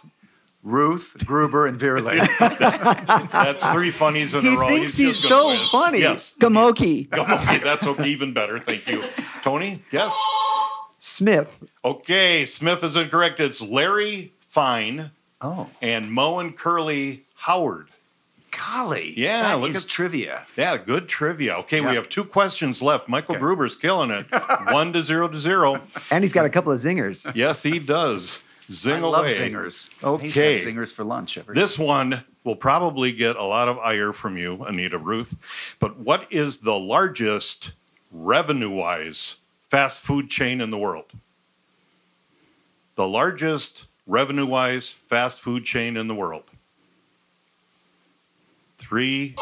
Ruth, 0.63 1.25
Gruber, 1.25 1.65
and 1.65 1.79
Vierling. 1.79 2.27
that's 3.31 3.65
three 3.71 3.91
funnies 3.91 4.33
in 4.33 4.41
He 4.41 4.53
a 4.53 4.57
row. 4.57 4.67
thinks 4.67 4.97
he's 4.97 5.17
just 5.17 5.29
so 5.29 5.47
win. 5.50 5.65
funny. 5.67 6.00
Yes. 6.00 6.33
Gamoki. 6.39 7.07
Okay, 7.17 7.57
that's 7.59 7.88
okay, 7.88 8.07
even 8.07 8.33
better. 8.33 8.59
Thank 8.59 8.88
you. 8.88 9.03
Tony, 9.43 9.81
yes? 9.91 10.17
Smith. 11.00 11.63
Okay, 11.86 12.43
Smith 12.43 12.83
is 12.83 12.95
incorrect. 12.97 13.39
It's 13.39 13.62
Larry 13.62 14.33
Fine 14.41 15.12
oh, 15.41 15.69
and 15.81 16.12
Mo 16.12 16.39
and 16.39 16.55
Curly 16.57 17.24
Howard. 17.36 17.89
Golly. 18.58 19.14
Yeah, 19.18 19.42
that 19.44 19.60
look 19.60 19.72
is 19.72 19.84
at- 19.84 19.90
trivia. 19.90 20.46
Yeah, 20.56 20.78
good 20.78 21.08
trivia. 21.08 21.56
Okay, 21.60 21.82
we 21.82 21.96
have 21.96 22.10
two 22.10 22.24
questions 22.26 22.82
left. 22.82 23.08
Michael 23.08 23.36
Gruber's 23.36 23.76
killing 23.76 24.12
it. 24.12 24.26
One 24.72 24.94
to 24.94 25.02
zero 25.04 25.28
to 25.28 25.38
zero. 25.38 25.82
And 26.12 26.24
he's 26.24 26.34
got 26.34 26.46
a 26.46 26.50
couple 26.50 26.72
of 26.72 26.80
zingers. 26.80 27.34
Yes, 27.36 27.64
he 27.64 27.80
does. 27.80 28.42
Zing 28.70 28.96
I 28.96 28.98
away. 29.00 29.10
love 29.10 29.26
zingers. 29.28 29.90
I 30.04 30.12
used 30.24 30.36
to 30.36 30.42
Okay. 30.42 30.60
zingers 30.60 30.92
for 30.94 31.04
lunch 31.06 31.38
every 31.38 31.56
This 31.56 31.80
one 31.80 32.24
will 32.44 32.56
probably 32.58 33.12
get 33.14 33.36
a 33.38 33.44
lot 33.44 33.68
of 33.70 33.78
ire 33.80 34.12
from 34.12 34.38
you, 34.38 34.62
Anita 34.68 34.98
Ruth. 34.98 35.76
But 35.80 35.98
what 36.00 36.28
is 36.32 36.60
the 36.60 36.74
largest 36.78 37.72
revenue 38.12 38.70
wise 38.70 39.38
fast 39.70 40.04
food 40.04 40.30
chain 40.30 40.60
in 40.62 40.70
the 40.70 40.78
world? 40.78 41.06
The 42.96 43.08
largest 43.08 43.88
revenue 44.06 44.46
wise 44.46 44.90
fast 44.90 45.42
food 45.42 45.64
chain 45.66 45.96
in 45.98 46.08
the 46.08 46.16
world. 46.16 46.44
Three. 48.77 49.36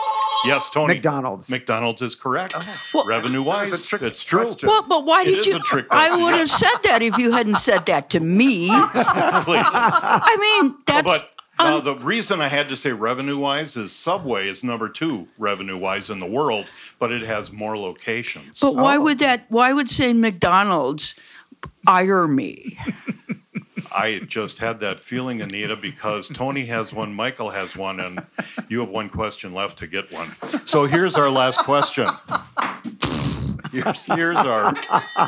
Yes, 0.46 0.70
Tony. 0.70 0.96
McDonald's. 0.96 1.50
McDonald's 1.50 2.02
is 2.02 2.16
correct. 2.16 2.56
Well- 2.94 3.06
revenue 3.08 3.42
wise, 3.42 3.72
That 3.72 3.82
a 3.82 3.84
trick 3.86 4.02
it's 4.04 4.24
true. 4.24 4.46
question. 4.46 4.68
Well, 4.68 4.84
but 4.88 5.06
why 5.06 5.22
It 5.24 5.26
did 5.26 5.40
is 5.40 5.46
you? 5.48 5.56
a 5.58 5.60
trick 5.60 5.88
I 5.92 6.08
question. 6.08 6.24
would 6.24 6.36
have 6.36 6.50
said 6.50 6.78
that 6.84 7.02
if 7.02 7.18
you 7.18 7.32
hadn't 7.32 7.58
said 7.58 7.86
that 7.88 8.10
to 8.12 8.20
me. 8.20 8.66
Exactly. 8.66 9.58
I 9.60 10.38
mean, 10.62 10.76
that's. 10.86 11.04
but 11.06 11.32
now 11.58 11.78
un- 11.78 11.84
the 11.84 11.96
reason 11.96 12.42
I 12.42 12.48
had 12.48 12.70
to 12.70 12.76
say 12.76 12.92
revenue 12.92 13.38
wise 13.38 13.76
is 13.76 13.92
Subway 13.92 14.48
is 14.48 14.64
number 14.64 14.88
two 14.90 15.28
revenue 15.38 15.78
wise 15.78 16.10
in 16.10 16.20
the 16.20 16.26
world, 16.26 16.66
but 17.00 17.12
it 17.12 17.22
has 17.24 17.52
more 17.52 17.78
locations. 17.78 18.60
but 18.60 18.76
why 18.76 18.98
oh. 18.98 19.02
would 19.02 19.20
that? 19.20 19.46
Why 19.50 19.74
would 19.74 19.90
saying 19.90 20.22
McDonald's 20.22 21.16
ire 21.88 22.28
me? 22.28 22.78
I 23.92 24.20
just 24.20 24.60
had 24.60 24.80
that 24.80 25.00
feeling, 25.00 25.42
Anita, 25.42 25.76
because 25.76 26.30
Tony 26.30 26.66
has 26.66 26.94
one, 26.94 27.14
Michael 27.14 27.50
has 27.50 27.76
one, 27.76 28.00
and 28.00 28.20
you 28.70 28.80
have 28.80 28.90
one 28.90 29.10
question 29.10 29.54
left 29.54 29.78
to 29.80 29.88
get 29.88 30.12
one. 30.12 30.36
So 30.66 30.86
here's 30.86 31.16
our 31.16 31.30
last 31.30 31.60
question. 31.60 32.08
Here's, 33.72 34.04
here's 34.06 34.38
our 34.38 34.74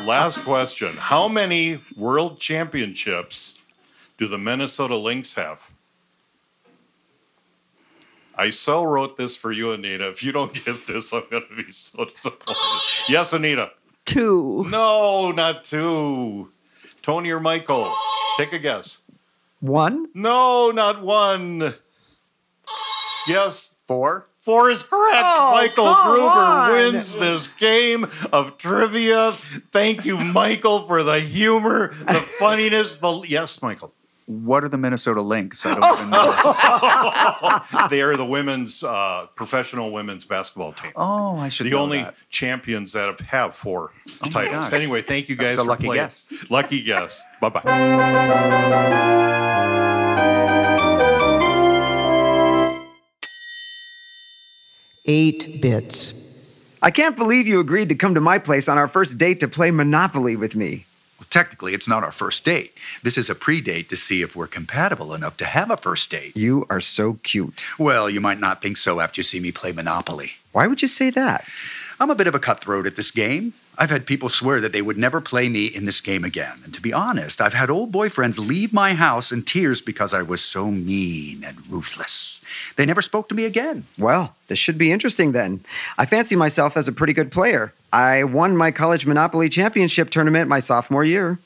last 0.04 0.44
question. 0.44 0.94
How 0.96 1.28
many 1.28 1.80
world 1.96 2.40
championships 2.40 3.56
do 4.16 4.26
the 4.26 4.38
Minnesota 4.38 4.96
Lynx 4.96 5.34
have? 5.34 5.70
I 8.36 8.50
so 8.50 8.84
wrote 8.84 9.16
this 9.16 9.36
for 9.36 9.50
you, 9.50 9.72
Anita. 9.72 10.08
If 10.08 10.22
you 10.22 10.30
don't 10.32 10.52
get 10.64 10.86
this, 10.86 11.12
I'm 11.12 11.24
going 11.30 11.44
to 11.48 11.56
be 11.56 11.72
so 11.72 12.04
disappointed. 12.04 12.56
Yes, 13.08 13.32
Anita. 13.32 13.70
Two. 14.04 14.64
No, 14.68 15.32
not 15.32 15.64
two. 15.64 16.50
Tony 17.02 17.30
or 17.30 17.40
Michael? 17.40 17.94
Take 18.38 18.52
a 18.52 18.58
guess. 18.60 18.98
One? 19.60 20.06
No, 20.14 20.70
not 20.70 21.02
one. 21.02 21.74
Yes, 23.26 23.72
Four. 23.88 24.26
four 24.38 24.70
is 24.70 24.82
correct. 24.84 25.26
Oh, 25.36 25.50
Michael 25.54 25.92
come 25.92 26.12
Gruber 26.12 26.28
on. 26.28 26.70
wins 26.72 27.14
this 27.16 27.48
game 27.48 28.06
of 28.32 28.56
trivia. 28.56 29.32
Thank 29.32 30.04
you, 30.04 30.16
Michael, 30.18 30.80
for 30.82 31.02
the 31.02 31.18
humor, 31.20 31.88
the 31.88 32.20
funniness. 32.38 32.94
The 32.96 33.22
yes, 33.26 33.60
Michael. 33.60 33.92
What 34.30 34.62
are 34.62 34.68
the 34.68 34.76
Minnesota 34.76 35.22
Lynx? 35.22 35.64
I 35.64 35.74
don't 35.74 35.98
even 36.00 36.10
know. 37.80 37.88
They 37.88 38.02
are 38.02 38.14
the 38.14 38.26
women's 38.26 38.84
uh, 38.84 39.26
professional 39.34 39.90
women's 39.90 40.26
basketball 40.26 40.74
team. 40.74 40.92
Oh, 40.96 41.38
I 41.38 41.48
should 41.48 41.64
the 41.64 41.70
know 41.70 41.78
only 41.78 42.02
that. 42.02 42.14
champions 42.28 42.92
that 42.92 43.06
have, 43.08 43.20
have 43.20 43.54
four 43.54 43.92
titles. 44.30 44.70
Anyway, 44.70 45.00
thank 45.00 45.30
you 45.30 45.36
guys 45.36 45.56
That's 45.56 45.60
a 45.60 45.64
for 45.64 45.68
lucky 45.70 45.84
playing. 45.86 46.02
guess. 46.02 46.26
Lucky 46.50 46.82
guess. 46.82 47.22
Bye 47.40 47.48
bye. 47.48 49.08
Eight 55.06 55.60
bits. 55.62 56.14
I 56.82 56.90
can't 56.90 57.16
believe 57.16 57.46
you 57.46 57.60
agreed 57.60 57.88
to 57.88 57.94
come 57.94 58.14
to 58.14 58.20
my 58.20 58.38
place 58.38 58.68
on 58.68 58.78
our 58.78 58.88
first 58.88 59.18
date 59.18 59.40
to 59.40 59.48
play 59.48 59.70
Monopoly 59.70 60.36
with 60.36 60.54
me. 60.54 60.84
Well, 61.18 61.26
technically, 61.30 61.74
it's 61.74 61.88
not 61.88 62.04
our 62.04 62.12
first 62.12 62.44
date. 62.44 62.74
This 63.02 63.18
is 63.18 63.28
a 63.28 63.34
pre-date 63.34 63.88
to 63.88 63.96
see 63.96 64.22
if 64.22 64.36
we're 64.36 64.46
compatible 64.46 65.12
enough 65.14 65.36
to 65.38 65.44
have 65.44 65.70
a 65.70 65.76
first 65.76 66.10
date. 66.10 66.36
You 66.36 66.64
are 66.70 66.80
so 66.80 67.14
cute. 67.24 67.64
Well, 67.76 68.08
you 68.08 68.20
might 68.20 68.38
not 68.38 68.62
think 68.62 68.76
so 68.76 69.00
after 69.00 69.18
you 69.18 69.24
see 69.24 69.40
me 69.40 69.50
play 69.50 69.72
Monopoly. 69.72 70.32
Why 70.52 70.68
would 70.68 70.80
you 70.80 70.88
say 70.88 71.10
that? 71.10 71.44
I'm 71.98 72.10
a 72.10 72.14
bit 72.14 72.28
of 72.28 72.36
a 72.36 72.38
cutthroat 72.38 72.86
at 72.86 72.94
this 72.94 73.10
game. 73.10 73.52
I've 73.80 73.90
had 73.90 74.06
people 74.06 74.28
swear 74.28 74.60
that 74.60 74.72
they 74.72 74.82
would 74.82 74.98
never 74.98 75.20
play 75.20 75.48
me 75.48 75.66
in 75.66 75.84
this 75.84 76.00
game 76.00 76.24
again. 76.24 76.58
And 76.64 76.74
to 76.74 76.82
be 76.82 76.92
honest, 76.92 77.40
I've 77.40 77.54
had 77.54 77.70
old 77.70 77.92
boyfriends 77.92 78.36
leave 78.36 78.72
my 78.72 78.94
house 78.94 79.30
in 79.30 79.44
tears 79.44 79.80
because 79.80 80.12
I 80.12 80.20
was 80.20 80.42
so 80.42 80.72
mean 80.72 81.44
and 81.44 81.56
ruthless. 81.70 82.40
They 82.74 82.84
never 82.84 83.00
spoke 83.00 83.28
to 83.28 83.36
me 83.36 83.44
again. 83.44 83.84
Well, 83.96 84.34
this 84.48 84.58
should 84.58 84.78
be 84.78 84.90
interesting 84.90 85.30
then. 85.30 85.60
I 85.96 86.06
fancy 86.06 86.34
myself 86.34 86.76
as 86.76 86.88
a 86.88 86.92
pretty 86.92 87.12
good 87.12 87.30
player. 87.30 87.72
I 87.92 88.24
won 88.24 88.56
my 88.56 88.72
college 88.72 89.06
Monopoly 89.06 89.48
championship 89.48 90.10
tournament 90.10 90.48
my 90.48 90.58
sophomore 90.58 91.04
year. 91.04 91.38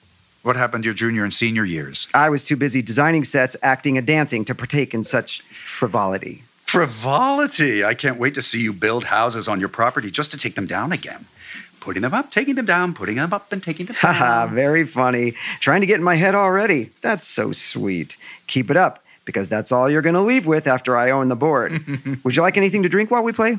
What 0.43 0.57
happened 0.57 0.87
your 0.87 0.95
junior 0.95 1.25
and 1.25 1.35
senior 1.35 1.67
years? 1.67 2.09
I 2.15 2.31
was 2.31 2.47
too 2.47 2.57
busy 2.57 2.81
designing 2.81 3.25
sets, 3.25 3.57
acting, 3.63 3.99
and 3.99 4.07
dancing 4.07 4.47
to 4.47 4.55
partake 4.55 4.95
in 4.95 5.05
such 5.05 5.43
frivolity. 5.43 6.45
Frivolity. 6.65 7.85
I 7.85 7.93
can't 7.93 8.19
wait 8.19 8.33
to 8.35 8.43
see 8.43 8.63
you 8.63 8.73
build 8.73 9.05
houses 9.05 9.49
on 9.49 9.61
your 9.61 9.69
property 9.69 10.11
just 10.11 10.31
to 10.31 10.39
take 10.39 10.55
them 10.55 10.67
down 10.67 10.93
again. 10.93 11.27
Putting 11.83 12.03
them 12.03 12.15
up, 12.15 12.31
taking 12.31 12.55
them 12.55 12.65
down, 12.67 12.95
putting 12.95 13.17
them 13.17 13.33
up, 13.33 13.51
and 13.53 13.61
taking 13.61 13.87
them 13.87 13.97
down. 14.01 14.15
Haha, 14.15 14.47
very 14.47 14.87
funny. 14.87 15.35
Trying 15.59 15.81
to 15.81 15.87
get 15.89 15.97
in 15.97 16.05
my 16.05 16.15
head 16.15 16.33
already. 16.37 16.91
That's 17.01 17.27
so 17.27 17.51
sweet. 17.51 18.17
Keep 18.47 18.71
it 18.71 18.77
up, 18.77 19.03
because 19.25 19.49
that's 19.49 19.73
all 19.73 19.91
you're 19.91 20.01
going 20.01 20.15
to 20.15 20.21
leave 20.21 20.47
with 20.47 20.69
after 20.69 20.97
I 20.97 21.11
own 21.11 21.27
the 21.29 21.35
board. 21.35 21.73
Would 22.25 22.37
you 22.37 22.43
like 22.43 22.57
anything 22.57 22.85
to 22.85 22.89
drink 22.89 23.11
while 23.11 23.25
we 23.25 23.33
play? 23.33 23.59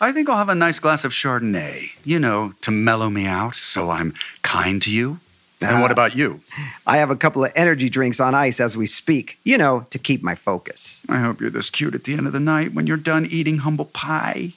I 0.00 0.12
think 0.12 0.28
I'll 0.28 0.36
have 0.38 0.48
a 0.48 0.54
nice 0.54 0.78
glass 0.78 1.04
of 1.04 1.10
Chardonnay, 1.10 1.90
you 2.04 2.20
know, 2.20 2.52
to 2.60 2.70
mellow 2.70 3.10
me 3.10 3.26
out 3.26 3.56
so 3.56 3.90
I'm 3.90 4.14
kind 4.42 4.80
to 4.82 4.90
you. 4.90 5.18
And 5.60 5.82
what 5.82 5.90
Ah. 5.90 5.94
about 5.98 6.14
you? 6.14 6.40
I 6.86 6.98
have 6.98 7.10
a 7.10 7.16
couple 7.16 7.44
of 7.44 7.50
energy 7.56 7.90
drinks 7.90 8.20
on 8.20 8.36
ice 8.36 8.60
as 8.60 8.76
we 8.76 8.86
speak, 8.86 9.36
you 9.42 9.58
know, 9.58 9.84
to 9.90 9.98
keep 9.98 10.22
my 10.22 10.36
focus. 10.36 11.00
I 11.08 11.18
hope 11.18 11.40
you're 11.40 11.50
this 11.50 11.70
cute 11.70 11.96
at 11.96 12.04
the 12.04 12.14
end 12.14 12.28
of 12.28 12.32
the 12.32 12.38
night 12.54 12.72
when 12.72 12.86
you're 12.86 12.96
done 12.96 13.26
eating 13.26 13.58
humble 13.58 13.86
pie. 13.86 14.52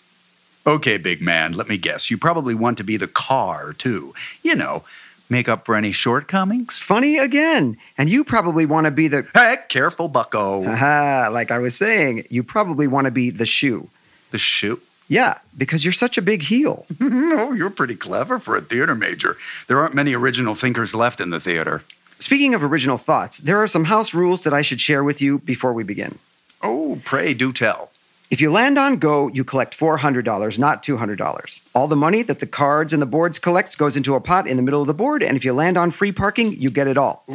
Okay, 0.65 0.97
big 0.97 1.21
man, 1.21 1.53
let 1.53 1.67
me 1.67 1.77
guess. 1.77 2.11
You 2.11 2.17
probably 2.17 2.53
want 2.53 2.77
to 2.77 2.83
be 2.83 2.97
the 2.97 3.07
car, 3.07 3.73
too. 3.73 4.13
You 4.43 4.55
know, 4.55 4.83
make 5.29 5.49
up 5.49 5.65
for 5.65 5.75
any 5.75 5.91
shortcomings. 5.91 6.77
Funny 6.77 7.17
again. 7.17 7.77
And 7.97 8.09
you 8.09 8.23
probably 8.23 8.65
want 8.65 8.85
to 8.85 8.91
be 8.91 9.07
the. 9.07 9.25
Heck, 9.33 9.69
careful, 9.69 10.07
bucko. 10.07 10.61
Like 10.61 11.49
I 11.51 11.57
was 11.57 11.75
saying, 11.75 12.27
you 12.29 12.43
probably 12.43 12.87
want 12.87 13.05
to 13.05 13.11
be 13.11 13.29
the 13.31 13.45
shoe. 13.45 13.89
The 14.29 14.37
shoe. 14.37 14.79
Yeah, 15.07 15.39
because 15.57 15.83
you're 15.83 15.91
such 15.91 16.17
a 16.17 16.21
big 16.21 16.43
heel. 16.43 16.85
Oh, 17.33 17.53
you're 17.53 17.69
pretty 17.69 17.95
clever 17.95 18.39
for 18.39 18.55
a 18.57 18.61
theater 18.61 18.93
major. 18.93 19.37
There 19.67 19.79
aren't 19.79 19.95
many 19.95 20.13
original 20.13 20.53
thinkers 20.53 20.93
left 20.93 21.21
in 21.21 21.29
the 21.29 21.39
theater. 21.39 21.81
Speaking 22.19 22.53
of 22.53 22.61
original 22.63 22.97
thoughts, 22.97 23.37
there 23.37 23.57
are 23.63 23.67
some 23.67 23.85
house 23.85 24.13
rules 24.13 24.41
that 24.43 24.53
I 24.53 24.61
should 24.61 24.81
share 24.81 25.03
with 25.03 25.21
you 25.21 25.39
before 25.39 25.71
we 25.73 25.83
begin. 25.83 26.19
Oh, 26.61 27.01
pray 27.05 27.33
do 27.33 27.51
tell. 27.53 27.90
If 28.31 28.39
you 28.39 28.49
land 28.49 28.77
on 28.77 28.95
Go, 28.95 29.27
you 29.27 29.43
collect 29.43 29.77
$400, 29.77 30.57
not 30.57 30.83
$200. 30.83 31.59
All 31.75 31.89
the 31.89 31.97
money 31.97 32.23
that 32.23 32.39
the 32.39 32.45
cards 32.45 32.93
and 32.93 33.01
the 33.01 33.05
boards 33.05 33.37
collects 33.37 33.75
goes 33.75 33.97
into 33.97 34.15
a 34.15 34.21
pot 34.21 34.47
in 34.47 34.55
the 34.55 34.63
middle 34.63 34.79
of 34.79 34.87
the 34.87 34.93
board, 34.93 35.21
and 35.21 35.35
if 35.35 35.43
you 35.43 35.51
land 35.51 35.77
on 35.77 35.91
free 35.91 36.13
parking, 36.13 36.53
you 36.53 36.71
get 36.71 36.87
it 36.87 36.97
all. 36.97 37.25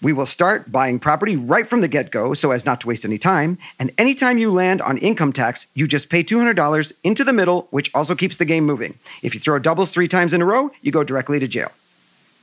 We 0.00 0.14
will 0.14 0.24
start 0.24 0.72
buying 0.72 0.98
property 0.98 1.36
right 1.36 1.68
from 1.68 1.82
the 1.82 1.88
get 1.88 2.10
go 2.10 2.32
so 2.32 2.52
as 2.52 2.64
not 2.64 2.80
to 2.80 2.86
waste 2.86 3.04
any 3.04 3.18
time. 3.18 3.58
And 3.78 3.92
anytime 3.98 4.38
you 4.38 4.50
land 4.50 4.80
on 4.80 4.96
income 4.96 5.34
tax, 5.34 5.66
you 5.74 5.86
just 5.86 6.08
pay 6.08 6.24
$200 6.24 6.92
into 7.04 7.22
the 7.22 7.34
middle, 7.34 7.68
which 7.70 7.90
also 7.94 8.14
keeps 8.14 8.38
the 8.38 8.46
game 8.46 8.64
moving. 8.64 8.98
If 9.22 9.34
you 9.34 9.40
throw 9.40 9.58
doubles 9.58 9.90
three 9.90 10.08
times 10.08 10.32
in 10.32 10.40
a 10.40 10.46
row, 10.46 10.70
you 10.80 10.90
go 10.90 11.04
directly 11.04 11.38
to 11.38 11.48
jail. 11.48 11.70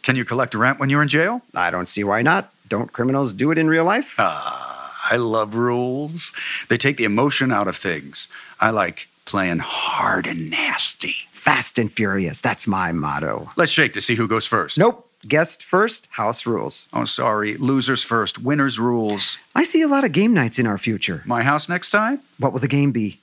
Can 0.03 0.15
you 0.15 0.23
collect 0.23 0.53
rent 0.53 0.79
when 0.79 0.91
you're 0.91 1.01
in 1.01 1.07
jail? 1.07 1.41
I 1.55 1.71
don't 1.71 1.87
see 1.87 2.03
why 2.03 2.21
not. 2.21 2.53
Don't 2.67 2.93
criminals 2.93 3.33
do 3.33 3.49
it 3.49 3.57
in 3.57 3.67
real 3.67 3.85
life? 3.85 4.13
Ah. 4.19 4.66
I 5.09 5.15
love 5.17 5.55
rules. 5.55 6.33
They 6.69 6.77
take 6.77 6.97
the 6.97 7.05
emotion 7.05 7.51
out 7.51 7.67
of 7.67 7.75
things. 7.77 8.27
I 8.59 8.71
like 8.71 9.07
playing 9.25 9.59
hard 9.59 10.27
and 10.27 10.49
nasty. 10.49 11.15
Fast 11.31 11.79
and 11.79 11.91
furious. 11.91 12.41
That's 12.41 12.67
my 12.67 12.91
motto. 12.91 13.49
Let's 13.55 13.71
shake 13.71 13.93
to 13.93 14.01
see 14.01 14.15
who 14.15 14.27
goes 14.27 14.45
first. 14.45 14.77
Nope. 14.77 15.03
Guest 15.27 15.63
first, 15.63 16.07
house 16.11 16.45
rules. 16.45 16.87
Oh, 16.93 17.05
sorry. 17.05 17.57
Losers 17.57 18.03
first. 18.03 18.39
Winners 18.39 18.79
rules. 18.79 19.37
I 19.55 19.63
see 19.63 19.81
a 19.81 19.87
lot 19.87 20.03
of 20.03 20.11
game 20.11 20.33
nights 20.33 20.59
in 20.59 20.67
our 20.67 20.77
future. 20.77 21.23
My 21.25 21.41
house 21.41 21.67
next 21.67 21.89
time? 21.89 22.19
What 22.37 22.53
will 22.53 22.59
the 22.59 22.67
game 22.67 22.91
be? 22.91 23.19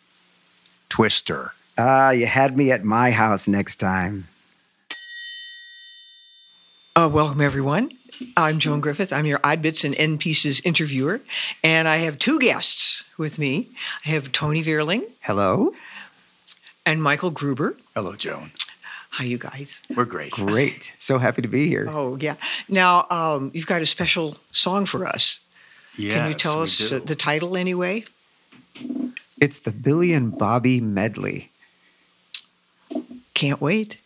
Twister. 0.89 1.53
Ah, 1.79 2.11
you 2.11 2.27
had 2.27 2.57
me 2.57 2.73
at 2.73 2.85
my 2.85 3.11
house 3.11 3.47
next 3.47 3.77
time. 3.77 4.27
Uh, 6.97 7.11
welcome, 7.13 7.41
everyone. 7.41 7.91
I'm 8.37 8.61
Joan 8.61 8.81
Griffith. 8.81 9.13
I'm 9.13 9.27
your 9.27 9.41
Odd 9.43 9.61
Bits 9.61 9.83
and 9.83 9.97
End 9.97 10.21
Pieces 10.21 10.61
interviewer. 10.61 11.21
And 11.65 11.89
I 11.89 11.97
have 11.99 12.21
two 12.21 12.39
guests 12.39 13.03
with 13.19 13.37
me. 13.37 13.69
I 14.07 14.11
have 14.11 14.31
Tony 14.31 14.63
Vierling 14.63 15.03
Hello? 15.21 15.73
and 16.87 17.03
Michael 17.03 17.31
Gruber. 17.31 17.77
Hello, 17.97 18.15
Joan. 18.15 18.53
Hi, 19.11 19.25
you 19.25 19.39
guys. 19.39 19.83
We're 19.97 20.05
great. 20.05 20.31
Great. 20.31 20.93
So 20.97 21.19
happy 21.19 21.43
to 21.43 21.49
be 21.49 21.69
here. 21.69 21.89
Oh, 21.91 22.17
yeah. 22.21 22.37
Now, 22.69 23.07
um, 23.11 23.51
you've 23.55 23.67
got 23.67 23.83
a 23.83 23.87
special 23.87 24.37
song 24.53 24.87
for 24.87 25.05
us. 25.05 25.41
Can 25.97 26.29
you 26.29 26.35
tell 26.35 26.63
us 26.63 26.91
do. 26.91 26.97
uh, 26.97 27.01
the 27.01 27.17
title 27.17 27.57
anyway? 27.57 28.05
It's 29.41 29.59
the 29.59 29.73
Billy 29.73 30.13
and 30.13 30.37
Bobby 30.37 30.81
medley. 30.81 31.51
Can't 33.35 33.61
wait. 33.61 33.99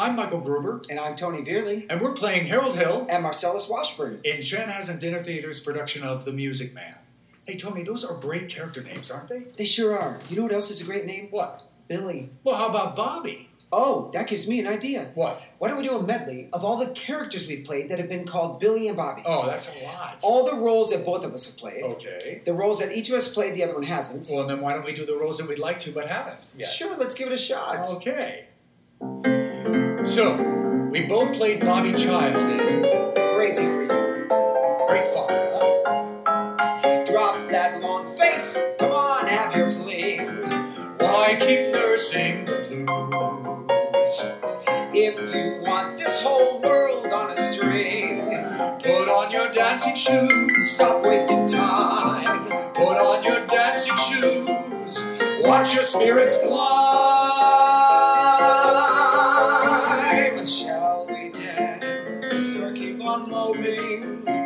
I'm 0.00 0.16
Michael 0.16 0.40
Gruber, 0.40 0.80
And 0.88 0.98
I'm 0.98 1.14
Tony 1.14 1.42
Vierling 1.42 1.84
and 1.90 2.00
we're 2.00 2.14
playing 2.14 2.46
Harold 2.46 2.74
Hill 2.74 3.06
and 3.10 3.22
Marcellus 3.22 3.68
Washburn. 3.68 4.20
in 4.24 4.38
Chanhassen 4.38 4.98
Dinner 4.98 5.22
Theater's 5.22 5.60
production 5.60 6.02
of 6.02 6.24
The 6.24 6.32
Music 6.32 6.72
Man. 6.72 6.96
Hey, 7.44 7.56
Tony, 7.56 7.82
those 7.82 8.02
are 8.02 8.16
great 8.16 8.48
character 8.48 8.82
names, 8.82 9.10
aren't 9.10 9.28
they? 9.28 9.44
They 9.58 9.66
sure 9.66 9.98
are. 9.98 10.18
You 10.30 10.36
know 10.36 10.44
what 10.44 10.52
else 10.52 10.70
is 10.70 10.80
a 10.80 10.84
great 10.84 11.04
name? 11.04 11.28
What? 11.30 11.62
Billy. 11.86 12.30
Well, 12.44 12.54
how 12.54 12.70
about 12.70 12.96
Bobby? 12.96 13.50
Oh, 13.70 14.10
that 14.14 14.26
gives 14.26 14.48
me 14.48 14.58
an 14.58 14.66
idea. 14.66 15.10
What? 15.14 15.42
Why 15.58 15.68
don't 15.68 15.76
we 15.76 15.86
do 15.86 15.98
a 15.98 16.02
medley 16.02 16.48
of 16.54 16.64
all 16.64 16.78
the 16.78 16.92
characters 16.92 17.46
we've 17.46 17.66
played 17.66 17.90
that 17.90 17.98
have 17.98 18.08
been 18.08 18.24
called 18.24 18.58
Billy 18.58 18.88
and 18.88 18.96
Bobby? 18.96 19.20
Oh, 19.26 19.46
that's 19.46 19.82
a 19.82 19.84
lot. 19.84 20.18
All 20.22 20.46
the 20.46 20.56
roles 20.56 20.92
that 20.92 21.04
both 21.04 21.26
of 21.26 21.34
us 21.34 21.44
have 21.46 21.58
played. 21.58 21.84
Okay. 21.84 22.40
The 22.46 22.54
roles 22.54 22.80
that 22.80 22.90
each 22.96 23.10
of 23.10 23.16
us 23.16 23.30
played, 23.30 23.52
the 23.52 23.64
other 23.64 23.74
one 23.74 23.82
hasn't. 23.82 24.30
Well, 24.32 24.46
then 24.46 24.62
why 24.62 24.72
don't 24.72 24.86
we 24.86 24.94
do 24.94 25.04
the 25.04 25.18
roles 25.18 25.36
that 25.36 25.46
we'd 25.46 25.58
like 25.58 25.78
to 25.80 25.92
but 25.92 26.08
haven't 26.08 26.54
yet? 26.56 26.70
Sure, 26.70 26.96
let's 26.96 27.14
give 27.14 27.26
it 27.26 27.34
a 27.34 27.36
shot. 27.36 27.86
Okay. 27.96 28.46
So, 30.04 30.88
we 30.92 31.06
both 31.06 31.36
played 31.36 31.60
Bobby 31.64 31.92
Child 31.92 32.34
in 32.60 32.82
Crazy 33.34 33.64
for 33.64 33.82
you. 33.82 34.28
Great 34.88 35.06
Fun, 35.08 35.28
huh? 35.28 37.04
Drop 37.04 37.36
that 37.50 37.80
long 37.80 38.06
face. 38.08 38.58
Come 38.78 38.92
on, 38.92 39.26
have 39.26 39.54
your 39.54 39.70
fling. 39.70 40.26
Why 40.98 41.36
keep 41.38 41.72
nursing 41.72 42.44
the 42.46 42.56
blues? 42.68 44.24
If 44.92 45.34
you 45.34 45.62
want 45.62 45.96
this 45.96 46.22
whole 46.22 46.60
world 46.60 47.12
on 47.12 47.30
a 47.30 47.36
string, 47.36 48.26
Put 48.82 49.08
on 49.08 49.30
your 49.30 49.50
dancing 49.52 49.94
shoes. 49.94 50.70
stop 50.70 51.02
wasting 51.02 51.46
time. 51.46 52.48
Put 52.74 52.96
on 52.96 53.22
your 53.22 53.46
dancing 53.46 53.96
shoes. 53.96 55.04
Watch 55.42 55.74
your 55.74 55.82
spirits 55.82 56.38
climb. 56.42 57.09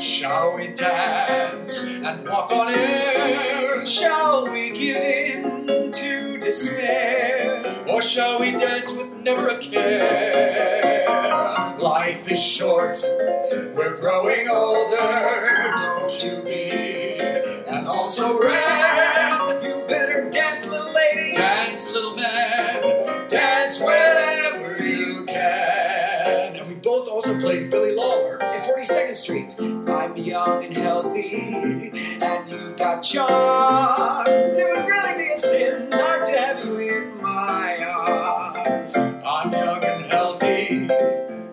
Shall 0.04 0.54
we 0.54 0.68
dance 0.68 1.82
and 1.82 2.28
walk 2.28 2.52
on 2.52 2.68
air? 2.68 3.86
Shall 3.86 4.50
we 4.50 4.70
give 4.70 4.98
in 4.98 5.90
to 5.92 6.38
despair? 6.38 7.64
Or 7.88 8.02
shall 8.02 8.38
we 8.38 8.50
dance 8.50 8.92
with 8.92 9.24
never 9.24 9.48
a 9.48 9.58
care? 9.58 11.06
Life 11.78 12.30
is 12.30 12.42
short, 12.42 12.98
we're 13.74 13.96
growing 13.98 14.46
older. 14.46 15.72
Don't 15.78 16.22
you 16.22 16.42
be? 16.42 17.18
And 17.66 17.88
also 17.88 18.38
red. 18.42 18.93
Young 30.34 30.64
and 30.64 30.74
healthy, 30.74 31.92
and 32.20 32.50
you've 32.50 32.76
got 32.76 33.02
charms. 33.02 34.56
It 34.56 34.66
would 34.66 34.84
really 34.84 35.14
be 35.16 35.32
a 35.32 35.38
sin 35.38 35.88
not 35.90 36.26
to 36.26 36.32
have 36.36 36.64
you 36.64 36.76
in 36.76 37.22
my 37.22 37.78
arms. 37.86 38.96
I'm 38.96 39.52
young 39.52 39.84
and 39.84 40.00
healthy, 40.00 40.88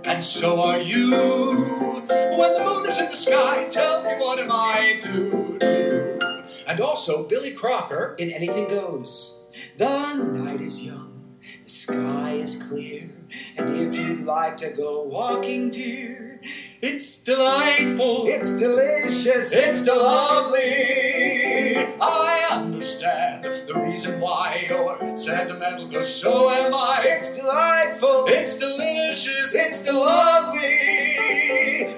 and 0.09 0.23
so 0.23 0.59
are 0.61 0.81
you. 0.81 1.11
When 1.11 2.53
the 2.55 2.63
moon 2.65 2.87
is 2.87 2.97
in 2.99 3.05
the 3.05 3.21
sky, 3.27 3.67
tell 3.69 4.01
me 4.03 4.13
what 4.15 4.39
am 4.39 4.51
I 4.51 4.97
to 5.01 5.59
do? 5.59 6.19
And 6.67 6.81
also 6.81 7.27
Billy 7.29 7.51
Crocker. 7.51 8.15
In 8.17 8.31
anything 8.31 8.67
goes. 8.67 9.43
The 9.77 10.13
night 10.15 10.61
is 10.61 10.83
young, 10.83 11.37
the 11.61 11.69
sky 11.69 12.31
is 12.31 12.63
clear, 12.63 13.11
and 13.57 13.69
if 13.75 13.95
you'd 13.95 14.23
like 14.23 14.57
to 14.57 14.69
go 14.71 15.03
walking, 15.03 15.69
dear, 15.69 16.41
It's 16.83 17.17
delightful. 17.17 18.25
it's 18.25 18.55
delicious. 18.59 19.53
It's 19.53 19.87
lovely. 19.87 21.77
I 21.77 22.49
understand 22.51 23.45
the 23.45 23.75
reason 23.75 24.19
why 24.19 24.65
you're 24.67 25.15
sentimental, 25.15 25.87
cause 25.87 26.11
so 26.21 26.49
am 26.49 26.73
I. 26.73 27.03
It's 27.05 27.37
delightful. 27.37 28.25
It's 28.29 28.57
delicious, 28.57 29.55
it's 29.55 29.87
lovely. 29.91 30.59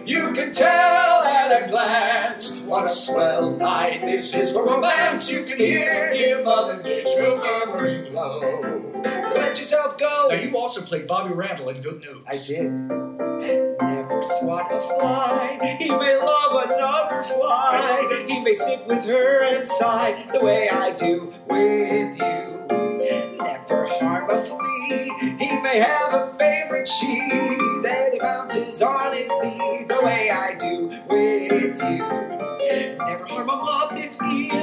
You 0.06 0.34
can 0.34 0.52
tell 0.52 1.24
at 1.24 1.64
a 1.64 1.70
glance 1.70 2.66
what 2.66 2.84
a 2.86 2.90
swell 2.90 3.56
night 3.56 4.02
this 4.02 4.36
is 4.36 4.52
for 4.52 4.66
romance. 4.66 5.32
You 5.32 5.46
can 5.46 5.60
hear 5.60 6.12
dear 6.12 6.44
Mother 6.44 6.84
Nature 6.84 7.38
murmuring 7.38 8.14
low. 8.14 8.92
Let 9.02 9.58
yourself 9.58 9.98
go. 9.98 10.28
Now, 10.30 10.36
you 10.36 10.58
also 10.58 10.82
played 10.82 11.08
Bobby 11.08 11.34
Randall 11.34 11.70
in 11.70 11.80
Good 11.80 12.02
News. 12.02 12.24
I 12.28 12.36
did. 12.36 13.73
Swat 14.24 14.72
a 14.72 14.80
fly. 14.80 15.76
He 15.80 15.90
may 15.90 16.18
love 16.18 16.70
another 16.70 17.22
fly. 17.24 18.24
He 18.26 18.40
may 18.40 18.54
sit 18.54 18.88
with 18.88 19.04
her 19.04 19.56
and 19.56 19.68
sigh 19.68 20.26
the 20.32 20.40
way 20.40 20.70
I 20.70 20.92
do 20.92 21.34
with 21.50 22.18
you. 22.18 22.68
Never 23.44 23.86
harm 23.88 24.30
a 24.30 24.42
flea. 24.42 25.12
He 25.38 25.60
may 25.60 25.80
have 25.80 26.14
a 26.14 26.34
favorite 26.38 26.88
she 26.88 27.20
that 27.84 28.14
he 28.14 28.20
bounces 28.20 28.82
on 28.82 29.12
his 29.12 29.32
knee 29.44 29.84
the 29.90 30.00
way 30.02 30.30
I 30.30 30.56
do 30.58 30.88
with 31.10 31.80
you. 31.82 32.98
Never 33.06 33.26
harm 33.26 33.50
a 33.50 33.58
moth 33.58 34.03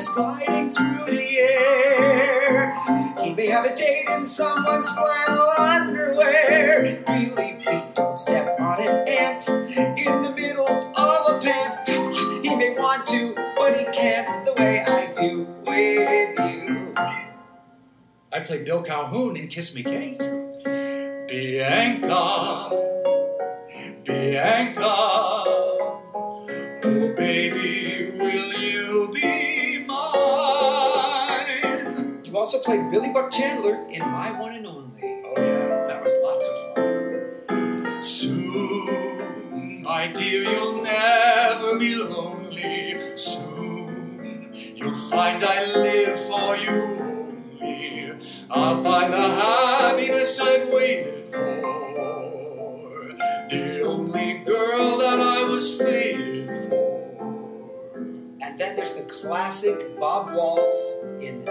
is 0.00 0.08
gliding 0.08 0.70
through 0.70 1.04
the 1.04 1.38
air. 1.40 2.72
He 3.22 3.34
may 3.34 3.48
have 3.48 3.66
a 3.66 3.74
date 3.74 4.06
in 4.08 4.24
someone's 4.24 4.88
flannel 4.88 5.50
underwear. 5.58 7.02
Believe 7.06 7.58
me, 7.66 7.82
don't 7.92 8.18
step 8.18 8.58
on 8.58 8.80
an 8.80 9.06
ant 9.06 9.46
in 9.46 10.22
the 10.22 10.32
middle 10.34 10.66
of 10.68 11.34
a 11.34 11.38
pant. 11.42 11.74
He 12.42 12.56
may 12.56 12.70
want 12.70 13.06
to, 13.08 13.34
but 13.58 13.76
he 13.76 13.84
can't 13.92 14.26
the 14.46 14.54
way 14.54 14.82
I 14.82 15.12
do 15.12 15.46
with 15.66 16.34
you. 16.48 16.94
I 18.32 18.40
played 18.40 18.64
Bill 18.64 18.80
Calhoun 18.80 19.36
in 19.36 19.48
Kiss 19.48 19.74
Me 19.74 19.82
Kate. 19.82 20.22
Bianca, 21.28 22.70
Bianca, 24.04 24.79
played 32.64 32.90
Billy 32.90 33.10
Buck 33.12 33.30
Chandler 33.30 33.86
in 33.88 34.00
My 34.00 34.32
One 34.32 34.52
and 34.52 34.66
Only. 34.66 35.00
Oh 35.02 35.34
yeah, 35.36 35.86
that 35.88 36.02
was 36.02 36.14
lots 36.22 36.48
of 36.48 36.74
fun. 36.74 38.02
Soon, 38.02 39.82
my 39.82 40.08
dear, 40.08 40.42
you'll 40.42 40.82
never 40.82 41.78
be 41.78 41.94
lonely. 41.96 42.98
Soon, 43.16 44.50
you'll 44.74 44.94
find 44.94 45.42
I 45.44 45.66
live 45.74 46.18
for 46.18 46.56
you 46.56 46.70
only. 46.70 48.12
I'll 48.50 48.82
find 48.82 49.12
the 49.12 49.18
happiness 49.18 50.40
I've 50.40 50.68
waited 50.68 51.28
for. 51.28 51.40
The 53.50 53.82
only 53.82 54.38
girl 54.44 54.98
that 54.98 55.18
I 55.20 55.44
was 55.44 55.76
fated 55.80 56.48
for. 56.68 56.90
And 58.42 58.58
then 58.58 58.76
there's 58.76 58.96
the 58.96 59.10
classic 59.10 59.98
Bob 59.98 60.34
Wallace 60.34 61.04
in 61.20 61.44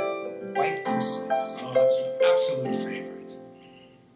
Christmas. 0.99 1.63
Oh, 1.63 1.71
that's 1.73 1.97
an 1.97 2.12
absolute 2.29 2.75
favorite. 2.83 3.38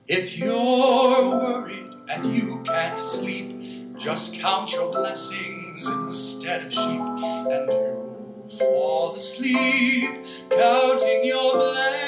If 0.10 0.38
you're 0.38 1.30
worried 1.39 1.93
and 2.12 2.36
you 2.36 2.62
can't 2.65 3.00
sleep, 3.00 3.96
just 3.98 4.34
count 4.34 4.74
your 4.74 4.91
blessings 4.91 5.88
instead 5.88 6.65
of 6.65 6.74
sheep, 6.74 6.84
and 6.84 7.72
you'll 7.72 8.50
fall 8.60 9.15
asleep 9.15 10.26
counting 10.50 11.24
your 11.24 11.54
blessings. 11.56 12.04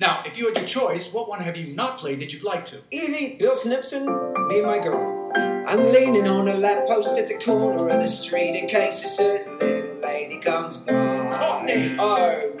Now, 0.00 0.22
if 0.26 0.36
you 0.36 0.48
had 0.48 0.58
your 0.58 0.66
choice, 0.66 1.12
what 1.12 1.28
one 1.28 1.42
have 1.42 1.56
you 1.56 1.76
not 1.76 1.96
played 1.96 2.18
that 2.18 2.32
you'd 2.32 2.42
like 2.42 2.64
to? 2.64 2.80
Easy, 2.90 3.36
Bill 3.38 3.52
Snibson, 3.52 4.48
me 4.48 4.58
and 4.58 4.66
my 4.66 4.80
girl. 4.80 5.30
I'm 5.36 5.92
leaning 5.92 6.26
on 6.26 6.48
a 6.48 6.54
lamppost 6.54 7.16
at 7.18 7.28
the 7.28 7.38
corner 7.38 7.88
of 7.88 8.00
the 8.00 8.08
street 8.08 8.56
in 8.56 8.66
case 8.66 9.04
a 9.04 9.06
certain 9.06 9.56
lady 10.12 10.36
comes 10.36 10.76
by. 10.76 10.92
Oh, 10.92 11.62
me, 11.62 11.96
oh, 11.98 12.52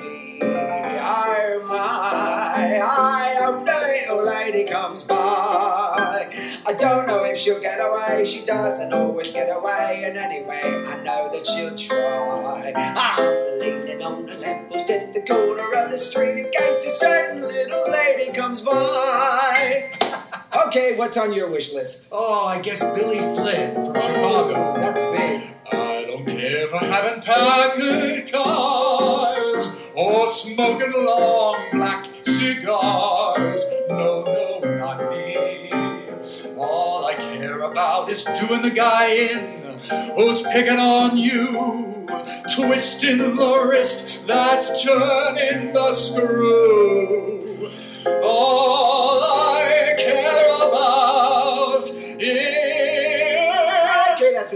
my, 1.68 2.80
I 2.82 3.36
hope 3.40 3.60
the 3.60 3.76
little 3.88 4.24
lady 4.24 4.64
comes 4.64 5.02
by. 5.02 5.14
I 5.14 6.72
don't 6.78 7.06
know 7.06 7.24
if 7.24 7.36
she'll 7.36 7.60
get 7.60 7.78
away, 7.78 8.24
she 8.24 8.46
doesn't 8.46 8.92
always 8.92 9.32
get 9.32 9.48
away, 9.54 10.04
and 10.06 10.16
anyway, 10.16 10.62
I 10.64 11.02
know 11.04 11.30
that 11.30 11.46
she'll 11.46 11.76
try. 11.76 12.72
I'm 12.74 13.60
leaning 13.60 14.02
on 14.02 14.28
a 14.30 14.34
lamppost 14.34 14.88
at 14.88 15.12
the 15.12 15.20
corner 15.22 15.68
of 15.76 15.90
the 15.90 15.98
street 15.98 16.38
in 16.38 16.50
case 16.50 16.86
a 16.86 16.90
certain 17.04 17.42
little 17.42 17.90
lady 17.90 18.32
comes 18.32 18.62
by. 18.62 19.92
Okay, 20.66 20.96
what's 20.96 21.16
on 21.16 21.32
your 21.32 21.50
wish 21.50 21.72
list? 21.72 22.08
Oh, 22.12 22.46
I 22.46 22.60
guess 22.60 22.82
Billy 22.82 23.20
Flynn 23.36 23.74
from 23.74 23.98
Chicago. 23.98 24.78
That's 24.78 25.00
big. 25.00 25.54
Don't 26.12 26.26
care 26.26 26.66
for 26.66 26.76
having 26.76 27.22
Packard 27.22 28.30
cars 28.30 29.90
or 29.96 30.26
smoking 30.26 30.92
long 30.92 31.70
black 31.72 32.04
cigars. 32.22 33.64
No, 33.88 34.22
no, 34.22 34.76
not 34.76 35.10
me. 35.10 35.70
All 36.58 37.06
I 37.06 37.14
care 37.14 37.60
about 37.60 38.10
is 38.10 38.24
doing 38.24 38.60
the 38.60 38.68
guy 38.68 39.06
in 39.08 39.62
who's 40.14 40.42
picking 40.42 40.78
on 40.78 41.16
you, 41.16 42.06
twisting 42.54 43.36
the 43.36 43.64
wrist 43.66 44.26
that's 44.26 44.84
turning 44.84 45.72
the 45.72 45.94
screw. 45.94 47.70
All 48.22 49.18
I 49.22 49.94
care 49.98 50.68
about 50.68 51.21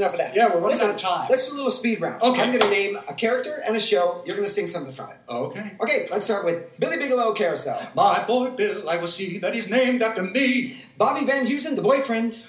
enough 0.07 0.21
of 0.21 0.27
that. 0.27 0.37
Yeah, 0.37 0.47
we're 0.49 0.61
running 0.61 0.71
Listen, 0.71 0.89
out 0.91 0.95
of 0.95 1.01
time. 1.01 1.27
Let's 1.31 1.49
do 1.49 1.55
a 1.55 1.57
little 1.57 1.71
speed 1.71 2.01
round. 2.01 2.23
Okay. 2.23 2.43
I'm 2.43 2.49
going 2.49 2.61
to 2.61 2.71
name 2.71 2.97
a 3.09 3.15
character 3.15 3.63
and 3.67 3.77
a 3.77 3.81
show. 3.81 4.23
You're 4.27 4.37
going 4.37 4.47
to 4.47 4.53
sing 4.53 4.69
something 4.69 4.93
from 4.93 5.11
it. 5.11 5.17
Okay. 5.29 5.77
Okay, 5.81 6.09
let's 6.11 6.27
start 6.27 6.45
with 6.45 6.79
Billy 6.79 6.97
Bigelow 6.97 7.33
Carousel. 7.35 7.91
My 7.95 8.25
boy 8.25 8.51
Bill, 8.51 8.89
I 8.89 8.97
will 8.97 9.09
see 9.09 9.39
that 9.39 9.55
he's 9.55 9.69
named 9.69 10.03
after 10.03 10.23
me. 10.23 10.77
Bobby 10.97 11.27
Van 11.27 11.47
Heusen, 11.47 11.77
the 11.77 11.83
boyfriend. 11.83 12.43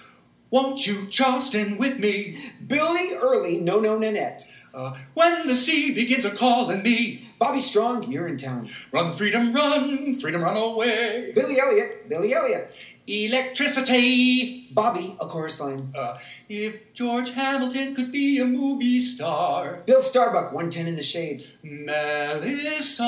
Won't 0.50 0.88
you 0.88 1.08
Charleston 1.08 1.78
with 1.78 2.00
me? 2.00 2.38
Billy 2.66 3.16
Early, 3.16 3.58
No 3.58 3.80
No 3.80 3.98
Nanette. 3.98 4.50
Uh, 4.74 4.96
when 5.16 5.48
the 5.48 5.56
sea 5.56 5.94
begins 5.94 6.24
a 6.24 6.30
calling 6.30 6.84
me, 6.84 7.22
Bobby 7.40 7.60
Strong, 7.60 8.12
You're 8.12 8.28
in 8.28 8.38
Town. 8.38 8.70
run, 8.92 9.12
freedom, 9.12 9.52
run, 9.52 10.14
freedom, 10.14 10.44
run 10.44 10.56
away. 10.56 11.32
Billy 11.34 11.60
Elliot, 11.60 12.08
Billy 12.08 12.34
Elliot. 12.34 12.72
Electricity. 13.08 14.68
Bobby, 14.72 15.16
A 15.20 15.26
Chorus 15.26 15.60
Line. 15.62 15.92
Uh, 15.96 16.18
if 16.50 16.94
George 16.94 17.32
Hamilton 17.32 17.96
could 17.96 18.12
be 18.12 18.38
a 18.40 18.46
movie 18.46 19.00
star, 19.00 19.82
Bill 19.86 20.02
Starbuck, 20.02 20.52
110 20.54 20.88
in 20.88 20.96
the 20.96 21.04
Shade. 21.04 21.46
Melisande. 21.64 23.06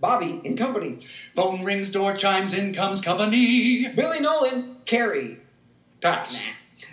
Bobby, 0.00 0.40
In 0.44 0.54
Company. 0.56 0.96
Phone 1.34 1.64
rings, 1.64 1.90
door 1.90 2.14
chimes, 2.14 2.52
in 2.52 2.74
comes 2.74 3.00
company. 3.00 3.88
Billy 3.88 4.20
Nolan, 4.20 4.76
Carrie. 4.84 5.38
Pass. 6.02 6.42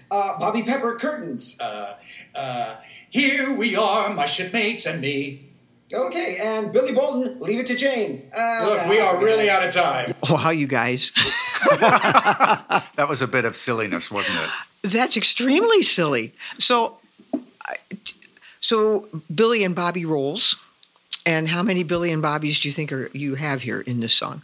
Uh, 0.09 0.39
Bobby 0.39 0.63
Pepper, 0.63 0.95
Curtains. 0.95 1.59
Uh, 1.59 1.97
uh, 2.33 2.77
here 3.09 3.53
we 3.53 3.75
are, 3.75 4.13
my 4.13 4.25
shipmates 4.25 4.85
and 4.85 5.01
me. 5.01 5.50
Okay, 5.93 6.37
and 6.41 6.71
Billy 6.71 6.93
Bolton, 6.93 7.39
Leave 7.39 7.59
It 7.59 7.65
to 7.67 7.75
Jane. 7.75 8.29
Uh, 8.37 8.65
Look, 8.65 8.87
we 8.87 8.99
are 8.99 9.17
really 9.17 9.49
out 9.49 9.63
of 9.65 9.73
time. 9.73 10.13
Wow, 10.29 10.49
you 10.51 10.67
guys. 10.67 11.11
That 11.81 13.07
was 13.09 13.21
a 13.21 13.27
bit 13.27 13.45
of 13.45 13.55
silliness, 13.55 14.11
wasn't 14.11 14.37
it? 14.39 14.49
That's 14.91 15.15
extremely 15.17 15.81
silly. 15.83 16.33
So, 16.59 16.97
so 18.59 19.07
Billy 19.33 19.63
and 19.63 19.75
Bobby 19.75 20.05
rolls, 20.05 20.55
and 21.25 21.47
how 21.49 21.63
many 21.63 21.83
Billy 21.83 22.11
and 22.11 22.21
Bobbies 22.21 22.59
do 22.59 22.67
you 22.67 22.71
think 22.71 22.91
are 22.91 23.09
you 23.13 23.35
have 23.35 23.61
here 23.63 23.81
in 23.81 23.99
this 23.99 24.13
song? 24.13 24.41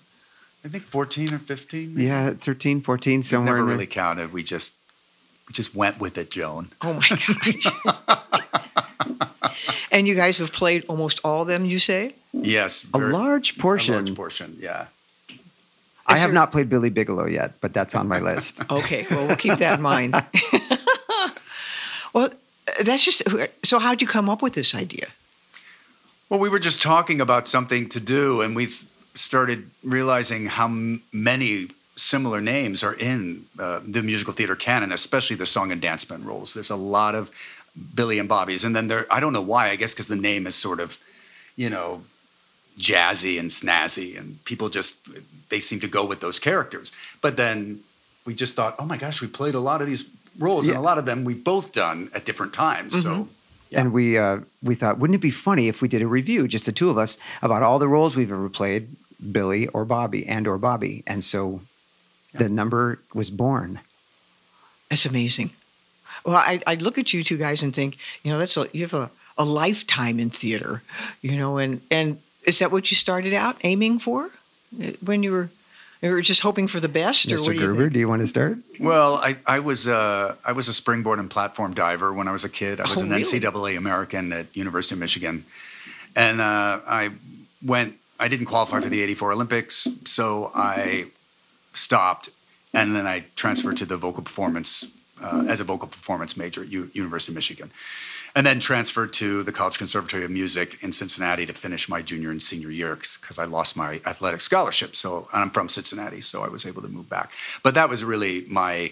I 0.66 0.70
think 0.70 0.84
14 0.84 1.34
or 1.34 1.40
15. 1.40 1.96
maybe? 1.96 2.08
Yeah, 2.08 2.34
13, 2.34 2.82
14, 2.82 3.18
We've 3.20 3.26
somewhere 3.26 3.46
never 3.46 3.58
in 3.60 3.66
there. 3.66 3.74
really 3.76 3.88
counted. 3.88 4.34
We 4.34 4.44
just 4.44 4.74
we 5.48 5.54
just 5.54 5.76
went 5.76 6.00
with 6.00 6.18
it, 6.18 6.30
Joan. 6.32 6.70
Oh 6.82 6.94
my 6.94 7.08
gosh! 7.10 7.68
and 9.92 10.08
you 10.08 10.16
guys 10.16 10.38
have 10.40 10.52
played 10.52 10.86
almost 10.88 11.20
all 11.24 11.42
of 11.44 11.48
them. 11.48 11.66
You 11.66 11.80
say? 11.80 12.14
Yes, 12.34 12.86
A 12.94 13.00
very- 13.00 13.12
large 13.14 13.58
A 13.58 13.60
portion. 13.60 13.94
large 13.96 14.14
portion, 14.16 14.58
yeah. 14.60 14.88
I 16.06 16.14
Is 16.14 16.20
have 16.22 16.30
there- 16.30 16.34
not 16.36 16.52
played 16.52 16.70
Billy 16.70 16.90
Bigelow 16.90 17.26
yet, 17.28 17.60
but 17.62 17.74
that's 17.74 17.96
on 17.96 18.08
my 18.08 18.20
list. 18.20 18.62
Okay, 18.72 19.06
well 19.10 19.28
we'll 19.28 19.36
keep 19.36 19.58
that 19.60 19.76
in 19.80 19.82
mind. 19.82 20.14
well, 22.14 22.30
that's 22.82 23.04
just 23.04 23.24
so. 23.64 23.80
How'd 23.80 24.02
you 24.02 24.08
come 24.08 24.30
up 24.30 24.42
with 24.42 24.54
this 24.54 24.76
idea? 24.76 25.08
Well, 26.30 26.40
we 26.40 26.50
were 26.50 26.60
just 26.60 26.82
talking 26.82 27.22
about 27.22 27.48
something 27.48 27.88
to 27.90 28.00
do, 28.02 28.42
and 28.42 28.56
we 28.56 28.70
started 29.16 29.70
realizing 29.84 30.46
how 30.48 30.66
m- 30.66 31.02
many 31.14 31.70
similar 31.98 32.40
names 32.40 32.84
are 32.84 32.94
in 32.94 33.46
uh, 33.60 33.82
the 33.86 34.02
musical 34.02 34.34
theater 34.34 34.56
canon, 34.56 34.92
especially 34.92 35.36
the 35.36 35.46
song 35.46 35.72
and 35.72 35.82
dance 35.82 36.06
band 36.06 36.26
roles. 36.26 36.54
There's 36.54 36.70
a 36.70 36.76
lot 36.76 37.16
of 37.16 37.30
Billy 37.94 38.20
and 38.20 38.30
Bobby's, 38.30 38.64
and 38.64 38.76
then 38.76 38.88
there. 38.88 39.06
I 39.12 39.20
don't 39.20 39.34
know 39.34 39.42
why. 39.42 39.70
I 39.70 39.76
guess 39.76 39.94
because 39.94 40.08
the 40.08 40.16
name 40.16 40.48
is 40.48 40.56
sort 40.56 40.80
of, 40.80 41.00
you 41.56 41.70
know, 41.70 42.04
jazzy 42.78 43.40
and 43.40 43.50
snazzy, 43.50 44.18
and 44.18 44.44
people 44.46 44.70
just 44.70 44.96
they 45.50 45.60
seem 45.60 45.80
to 45.82 45.88
go 45.88 46.06
with 46.06 46.20
those 46.20 46.40
characters. 46.40 46.92
But 47.22 47.38
then 47.38 47.82
we 48.26 48.34
just 48.36 48.56
thought, 48.56 48.76
oh 48.80 48.86
my 48.86 48.98
gosh, 48.98 49.22
we 49.22 49.28
played 49.28 49.56
a 49.56 49.60
lot 49.60 49.82
of 49.82 49.88
these 49.88 50.06
roles, 50.40 50.68
and 50.68 50.78
a 50.78 50.82
lot 50.82 50.98
of 50.98 51.06
them 51.06 51.24
we've 51.26 51.44
both 51.44 51.72
done 51.72 52.10
at 52.14 52.26
different 52.26 52.54
times. 52.54 53.02
So 53.02 53.28
And 53.82 53.92
we 53.92 54.18
uh, 54.18 54.40
we 54.64 54.76
thought, 54.76 54.98
wouldn't 55.00 55.16
it 55.16 55.22
be 55.22 55.32
funny 55.32 55.68
if 55.68 55.82
we 55.82 55.88
did 55.88 56.02
a 56.02 56.08
revue, 56.08 56.48
just 56.48 56.66
the 56.66 56.72
two 56.72 56.90
of 56.90 56.98
us, 56.98 57.18
about 57.42 57.64
all 57.64 57.80
the 57.80 57.88
roles 57.88 58.16
we've 58.16 58.32
ever 58.32 58.50
played, 58.50 58.88
Billy 59.32 59.68
or 59.68 59.86
Bobby, 59.86 60.26
and 60.26 60.48
or 60.48 60.58
Bobby. 60.58 61.04
And 61.06 61.24
so 61.24 61.62
the 62.34 62.50
number 62.50 63.00
was 63.14 63.30
born. 63.30 63.80
That's 64.90 65.06
amazing. 65.06 65.52
Well, 66.26 66.36
I, 66.38 66.62
I 66.66 66.76
look 66.76 66.98
at 66.98 67.14
you 67.14 67.24
two 67.24 67.38
guys 67.38 67.64
and 67.64 67.74
think, 67.74 67.98
you 68.24 68.32
know, 68.32 68.40
that's 68.40 68.58
a, 68.58 68.68
you 68.74 68.82
have 68.82 68.94
a, 68.94 69.10
a 69.38 69.46
lifetime 69.46 70.20
in 70.20 70.30
theater, 70.30 70.82
you 71.22 71.38
know, 71.38 71.58
and, 71.58 71.82
and 71.92 72.20
is 72.44 72.60
that 72.60 72.72
what 72.72 72.90
you 72.92 72.96
started 72.96 73.34
out 73.34 73.58
aiming 73.64 74.00
for 74.00 74.30
when 75.04 75.24
you 75.24 75.32
were, 75.32 75.50
you 76.02 76.12
were 76.12 76.22
just 76.22 76.42
hoping 76.42 76.68
for 76.68 76.80
the 76.80 76.88
best? 76.90 77.26
Or 77.32 77.36
Mr. 77.36 77.40
what 77.48 77.54
do 77.54 77.60
you 77.60 77.66
Gruber, 77.68 77.90
do 77.90 78.00
you 78.00 78.08
want 78.08 78.22
to 78.22 78.28
start? 78.28 78.58
Well, 78.80 79.16
I, 79.16 79.38
I 79.46 79.60
was 79.60 79.88
uh, 79.88 80.36
I 80.46 80.52
was 80.52 80.68
a 80.68 80.74
springboard 80.74 81.18
and 81.20 81.30
platform 81.30 81.74
diver 81.74 82.14
when 82.14 82.28
I 82.28 82.32
was 82.32 82.44
a 82.46 82.50
kid. 82.50 82.80
I 82.80 82.84
was 82.84 83.00
Oh, 83.00 83.04
an 83.04 83.10
really? 83.10 83.24
NCAA 83.24 83.78
American 83.78 84.32
at 84.32 84.56
University 84.56 84.94
of 84.96 85.00
Michigan, 85.00 85.44
and 86.16 86.40
uh, 86.40 86.80
I 86.86 87.12
went. 87.66 87.96
I 88.20 88.28
didn't 88.28 88.46
qualify 88.46 88.80
for 88.80 88.90
the 88.90 89.02
'84 89.02 89.32
Olympics, 89.34 89.88
so 90.06 90.52
I 90.54 91.08
stopped, 91.78 92.30
and 92.74 92.96
then 92.96 93.08
I 93.08 93.26
transferred 93.36 93.78
to 93.78 93.86
the 93.86 93.98
vocal 93.98 94.24
performance 94.24 94.88
uh, 95.22 95.46
as 95.48 95.60
a 95.60 95.64
vocal 95.64 95.88
performance 95.88 96.38
major 96.38 96.62
at 96.62 96.70
U- 96.70 96.92
University 96.94 97.32
of 97.32 97.36
Michigan, 97.36 97.72
and 98.36 98.46
then 98.46 98.60
transferred 98.60 99.14
to 99.14 99.44
the 99.44 99.52
College 99.52 99.78
Conservatory 99.78 100.24
of 100.24 100.32
Music 100.32 100.78
in 100.82 100.92
Cincinnati 100.92 101.46
to 101.46 101.54
finish 101.54 101.90
my 101.90 102.02
junior 102.02 102.30
and 102.30 102.42
senior 102.42 102.70
years 102.70 103.18
because 103.20 103.40
I 103.40 103.46
lost 103.46 103.76
my 103.76 104.02
athletic 104.06 104.42
scholarship. 104.42 104.96
So 104.96 105.28
I'm 105.34 105.50
from 105.50 105.70
Cincinnati, 105.70 106.22
so 106.22 106.44
I 106.44 106.50
was 106.50 106.66
able 106.66 106.82
to 106.82 106.88
move 106.88 107.10
back. 107.10 107.32
But 107.64 107.74
that 107.74 107.90
was 107.90 108.04
really 108.04 108.46
my 108.48 108.92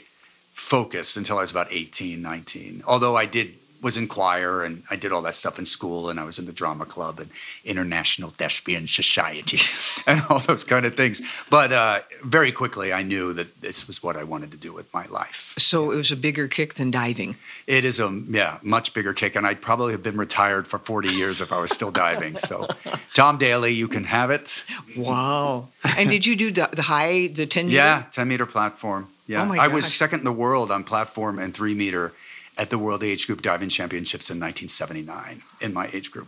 focus 0.54 1.18
until 1.18 1.38
I 1.38 1.42
was 1.42 1.52
about 1.52 1.68
18, 1.70 2.22
19. 2.22 2.84
Although 2.88 3.18
I 3.18 3.26
did 3.26 3.54
was 3.86 3.98
in 3.98 4.08
choir 4.08 4.64
and 4.64 4.82
I 4.90 4.96
did 4.96 5.12
all 5.12 5.22
that 5.22 5.36
stuff 5.36 5.60
in 5.60 5.68
school 5.68 6.10
and 6.10 6.20
I 6.20 6.24
was 6.24 6.40
in 6.40 6.48
the 6.48 6.52
drama 6.52 6.88
club 6.88 7.20
and 7.20 7.30
International 7.64 8.32
Thespian 8.32 8.88
Society 8.88 9.60
and 10.08 10.24
all 10.28 10.40
those 10.40 10.64
kind 10.64 10.88
of 10.88 10.96
things. 10.96 11.22
But 11.52 11.72
uh, 11.72 12.00
very 12.24 12.52
quickly 12.52 12.92
I 12.92 13.04
knew 13.04 13.32
that 13.34 13.62
this 13.62 13.86
was 13.86 14.02
what 14.02 14.18
I 14.18 14.24
wanted 14.24 14.50
to 14.54 14.58
do 14.58 14.74
with 14.74 14.92
my 14.92 15.06
life. 15.06 15.54
So 15.60 15.92
it 15.92 15.98
was 15.98 16.12
a 16.12 16.16
bigger 16.16 16.48
kick 16.48 16.74
than 16.74 16.90
diving. 16.90 17.36
It 17.68 17.86
is 17.86 18.00
a 18.00 18.10
yeah 18.28 18.58
much 18.64 18.92
bigger 18.96 19.14
kick, 19.14 19.36
and 19.36 19.46
I'd 19.46 19.62
probably 19.62 19.92
have 19.92 20.02
been 20.02 20.18
retired 20.18 20.68
for 20.68 20.80
40 20.80 21.10
years 21.10 21.40
if 21.40 21.54
I 21.54 21.62
was 21.62 21.72
still 21.72 21.92
diving. 21.92 22.38
So, 22.38 22.68
Tom 23.14 23.38
Daley, 23.38 23.74
you 23.74 23.88
can 23.88 24.06
have 24.06 24.32
it. 24.32 24.64
Wow. 24.98 25.68
and 25.84 26.10
did 26.10 26.26
you 26.26 26.36
do 26.36 26.50
the, 26.50 26.82
high, 26.82 27.28
the 27.28 27.46
10 27.46 27.68
meter? 27.68 27.76
Yeah, 27.76 28.04
10 28.12 28.28
meter 28.28 28.48
platform. 28.48 29.10
Yeah, 29.28 29.48
Oh 29.48 29.54
I 29.54 29.68
was 29.68 29.92
second 29.94 30.20
in 30.20 30.26
the 30.26 30.32
world 30.32 30.72
on 30.72 30.84
platform 30.84 31.38
and 31.40 31.54
three 31.54 31.76
meter 31.76 32.14
at 32.58 32.70
the 32.70 32.78
World 32.78 33.04
Age 33.04 33.28
Group 33.28 33.42
Diving 33.42 33.70
Championships 33.70 34.30
in 34.30 34.40
1979 34.40 35.42
in 35.62 35.74
my 35.74 35.90
age 35.94 36.12
group. 36.12 36.28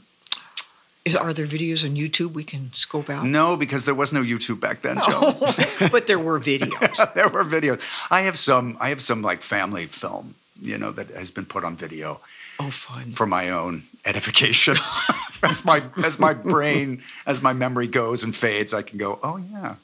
Is, 1.06 1.16
are 1.16 1.32
there 1.32 1.46
videos 1.46 1.86
on 1.86 1.96
YouTube 1.96 2.34
we 2.34 2.44
can 2.44 2.72
scope 2.74 3.10
out? 3.10 3.26
No, 3.26 3.56
because 3.56 3.86
there 3.86 3.96
was 3.96 4.12
no 4.12 4.22
YouTube 4.22 4.60
back 4.60 4.82
then, 4.82 4.98
Joe. 5.08 5.34
but 5.92 6.06
there 6.06 6.20
were 6.20 6.38
videos. 6.38 7.14
there 7.14 7.30
were 7.30 7.46
videos. 7.46 7.82
I 8.12 8.22
have 8.22 8.38
some. 8.38 8.76
I 8.82 8.90
have 8.90 9.02
some 9.02 9.22
like 9.22 9.42
family 9.42 9.86
film, 9.86 10.36
you 10.62 10.78
know, 10.78 10.92
that 10.92 11.10
has 11.12 11.32
been 11.32 11.46
put 11.46 11.64
on 11.64 11.78
video. 11.78 12.20
Oh, 12.60 12.72
fun. 12.72 13.12
for 13.12 13.26
my 13.26 13.52
own 13.52 13.84
edification. 14.04 14.76
as 15.44 15.64
my 15.64 15.84
as 16.04 16.20
my 16.20 16.34
brain 16.34 17.04
as 17.26 17.42
my 17.42 17.54
memory 17.54 17.88
goes 17.88 18.24
and 18.24 18.36
fades, 18.36 18.74
I 18.74 18.82
can 18.82 18.98
go, 18.98 19.20
oh 19.24 19.38
yeah. 19.38 19.76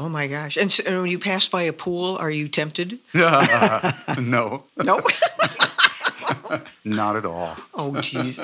Oh 0.00 0.08
my 0.08 0.28
gosh. 0.28 0.56
And, 0.56 0.72
so, 0.72 0.82
and 0.86 1.02
when 1.02 1.10
you 1.10 1.18
pass 1.18 1.46
by 1.46 1.60
a 1.62 1.74
pool, 1.74 2.16
are 2.16 2.30
you 2.30 2.48
tempted? 2.48 2.98
yeah. 3.12 3.94
no, 4.18 4.64
No. 4.82 4.98
not 6.84 7.16
at 7.16 7.26
all. 7.26 7.54
oh, 7.74 7.92
jeez. 7.92 8.40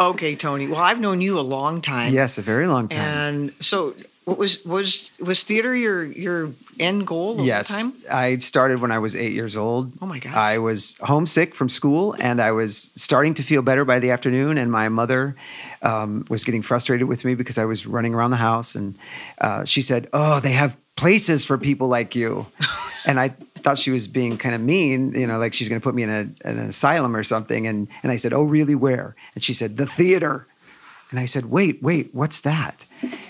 Okay, 0.00 0.34
Tony. 0.34 0.66
Well, 0.66 0.80
I've 0.80 0.98
known 0.98 1.20
you 1.20 1.38
a 1.38 1.42
long 1.42 1.80
time. 1.80 2.12
Yes, 2.12 2.38
a 2.38 2.42
very 2.42 2.66
long 2.66 2.88
time. 2.88 3.00
And 3.00 3.52
so, 3.60 3.94
what 4.24 4.36
was 4.36 4.64
was 4.64 5.12
was 5.20 5.44
theater 5.44 5.76
your 5.76 6.02
your 6.02 6.50
end 6.80 7.06
goal 7.06 7.36
the 7.36 7.44
yes, 7.44 7.68
whole 7.68 7.92
time? 7.92 8.02
I 8.10 8.38
started 8.38 8.80
when 8.80 8.90
I 8.90 8.98
was 8.98 9.14
eight 9.14 9.32
years 9.32 9.56
old. 9.56 9.92
Oh 10.02 10.06
my 10.06 10.18
God. 10.18 10.34
I 10.34 10.58
was 10.58 10.96
homesick 11.00 11.54
from 11.54 11.68
school, 11.68 12.16
and 12.18 12.42
I 12.42 12.50
was 12.50 12.90
starting 12.96 13.34
to 13.34 13.44
feel 13.44 13.62
better 13.62 13.84
by 13.84 14.00
the 14.00 14.10
afternoon. 14.10 14.58
And 14.58 14.72
my 14.72 14.88
mother 14.88 15.36
um, 15.82 16.24
was 16.28 16.42
getting 16.42 16.62
frustrated 16.62 17.06
with 17.06 17.24
me 17.24 17.36
because 17.36 17.58
I 17.58 17.64
was 17.64 17.86
running 17.86 18.12
around 18.14 18.32
the 18.32 18.38
house, 18.38 18.74
and 18.74 18.98
uh, 19.40 19.64
she 19.64 19.82
said, 19.82 20.08
"Oh, 20.12 20.40
they 20.40 20.52
have 20.52 20.76
places 20.96 21.44
for 21.44 21.58
people 21.58 21.88
like 21.88 22.14
you," 22.14 22.46
and 23.06 23.20
I 23.20 23.28
thought 23.66 23.78
she 23.78 23.90
was 23.90 24.06
being 24.06 24.38
kind 24.38 24.54
of 24.54 24.60
mean, 24.60 25.12
you 25.12 25.26
know, 25.26 25.38
like 25.38 25.52
she's 25.52 25.68
going 25.68 25.80
to 25.80 25.82
put 25.82 25.94
me 25.94 26.04
in 26.04 26.10
a, 26.10 26.48
an 26.48 26.58
asylum 26.58 27.16
or 27.16 27.24
something. 27.24 27.66
And 27.66 27.88
and 28.02 28.12
I 28.12 28.16
said, 28.16 28.32
"Oh, 28.32 28.42
really? 28.42 28.74
Where?" 28.74 29.16
And 29.34 29.42
she 29.42 29.52
said, 29.52 29.76
"The 29.76 29.86
theater." 29.86 30.46
And 31.10 31.20
I 31.20 31.26
said, 31.26 31.46
"Wait, 31.46 31.82
wait, 31.82 32.14
what's 32.14 32.40
that?" 32.40 32.84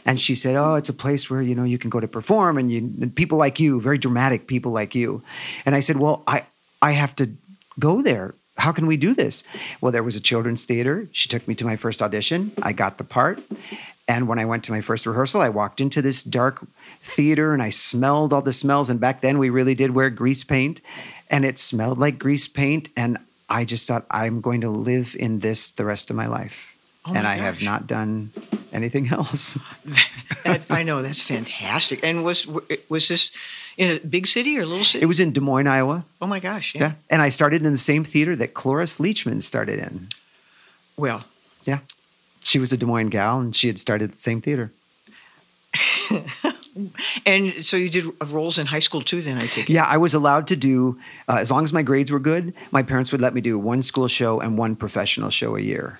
And 0.05 0.21
she 0.21 0.35
said, 0.35 0.57
"Oh, 0.57 0.75
it's 0.75 0.89
a 0.89 0.95
place 0.95 1.31
where 1.31 1.43
you 1.43 1.55
know 1.55 1.65
you 1.65 1.79
can 1.79 1.91
go 1.91 2.01
to 2.01 2.09
perform, 2.09 2.59
and 2.59 2.71
you 2.71 2.79
and 3.01 3.15
people 3.15 3.39
like 3.39 3.59
you, 3.61 3.81
very 3.81 3.99
dramatic 3.99 4.47
people 4.47 4.73
like 4.73 4.95
you." 4.95 5.23
And 5.65 5.75
I 5.75 5.81
said, 5.81 5.97
"Well, 5.97 6.23
I 6.27 6.45
I 6.83 6.93
have 6.93 7.17
to 7.17 7.31
go 7.79 8.03
there. 8.03 8.35
How 8.57 8.73
can 8.73 8.87
we 8.87 8.97
do 8.97 9.15
this?" 9.15 9.43
Well, 9.81 9.93
there 9.93 10.03
was 10.03 10.17
a 10.17 10.21
children's 10.21 10.65
theater. 10.65 11.09
She 11.13 11.29
took 11.29 11.47
me 11.49 11.55
to 11.57 11.65
my 11.65 11.77
first 11.77 12.03
audition. 12.03 12.53
I 12.63 12.73
got 12.73 12.99
the 12.99 13.05
part. 13.05 13.41
And 14.09 14.29
when 14.29 14.38
I 14.38 14.45
went 14.45 14.62
to 14.64 14.73
my 14.73 14.81
first 14.81 15.05
rehearsal, 15.07 15.40
I 15.40 15.49
walked 15.49 15.81
into 15.81 16.01
this 16.01 16.23
dark 16.23 16.64
theater 17.03 17.53
and 17.53 17.61
I 17.62 17.71
smelled 17.71 18.33
all 18.33 18.42
the 18.42 18.53
smells. 18.53 18.88
And 18.88 19.01
back 19.01 19.21
then, 19.21 19.38
we 19.38 19.51
really 19.51 19.75
did 19.75 19.90
wear 19.92 20.11
grease 20.11 20.45
paint, 20.45 20.81
and 21.29 21.45
it 21.45 21.59
smelled 21.59 21.99
like 21.99 22.19
grease 22.19 22.47
paint. 22.47 22.88
And 22.97 23.19
I 23.49 23.64
just 23.64 23.87
thought, 23.88 24.07
I'm 24.11 24.40
going 24.40 24.61
to 24.61 24.71
live 24.71 25.16
in 25.19 25.40
this 25.40 25.73
the 25.73 25.85
rest 25.85 26.11
of 26.11 26.16
my 26.16 26.27
life. 26.29 26.73
Oh 27.05 27.14
and 27.14 27.25
my 27.25 27.33
I 27.33 27.37
have 27.37 27.62
not 27.62 27.87
done 27.87 28.31
anything 28.73 29.09
else. 29.12 29.59
That- 30.45 30.66
I 30.71 30.83
know 30.85 31.03
that's 31.03 31.23
fantastic. 31.23 32.01
And 32.05 32.25
was 32.25 32.47
was 32.88 33.09
this 33.09 33.33
in 33.77 33.90
a 33.97 33.99
big 34.01 34.27
city 34.29 34.57
or 34.59 34.62
a 34.62 34.66
little 34.66 34.85
city? 34.85 35.03
It 35.03 35.07
was 35.07 35.19
in 35.21 35.33
Des 35.33 35.40
Moines, 35.40 35.66
Iowa. 35.66 36.05
oh 36.23 36.27
my 36.29 36.38
gosh! 36.40 36.75
Yeah. 36.75 36.81
Yeah. 36.83 36.92
And 37.11 37.23
I 37.23 37.29
started 37.31 37.64
in 37.64 37.73
the 37.73 37.79
same 37.79 38.05
theater 38.05 38.35
that 38.37 38.55
Cloris 38.55 38.97
Leachman 38.99 39.42
started 39.42 39.79
in. 39.81 40.09
Well, 40.97 41.25
Yeah. 41.64 41.79
She 42.47 42.61
was 42.61 42.73
a 42.73 42.77
Des 42.77 42.87
Moines 42.87 43.09
gal 43.09 43.41
and 43.41 43.57
she 43.57 43.67
had 43.67 43.77
started 43.77 44.13
the 44.13 44.19
same 44.19 44.41
theater. 44.41 44.71
and 47.27 47.67
so 47.67 47.77
you 47.77 47.91
did 47.91 48.07
roles 48.31 48.57
in 48.57 48.67
high 48.67 48.79
school 48.79 49.03
too. 49.03 49.21
Then 49.21 49.39
I 49.39 49.47
take 49.49 49.69
it. 49.69 49.73
Yeah, 49.73 49.85
I 49.85 49.97
was 49.97 50.15
allowed 50.15 50.47
to 50.47 50.55
do, 50.55 50.97
uh, 51.29 51.39
as 51.39 51.51
long 51.51 51.65
as 51.65 51.73
my 51.73 51.83
grades 51.83 52.13
were 52.13 52.21
good, 52.21 52.55
my 52.71 52.85
parents 52.85 53.11
would 53.11 53.21
let 53.21 53.35
me 53.35 53.41
do 53.41 53.59
one 53.59 53.83
school 53.83 54.07
show 54.07 54.39
and 54.39 54.57
one 54.57 54.77
professional 54.77 55.31
show 55.31 55.57
a 55.57 55.61
year. 55.61 55.99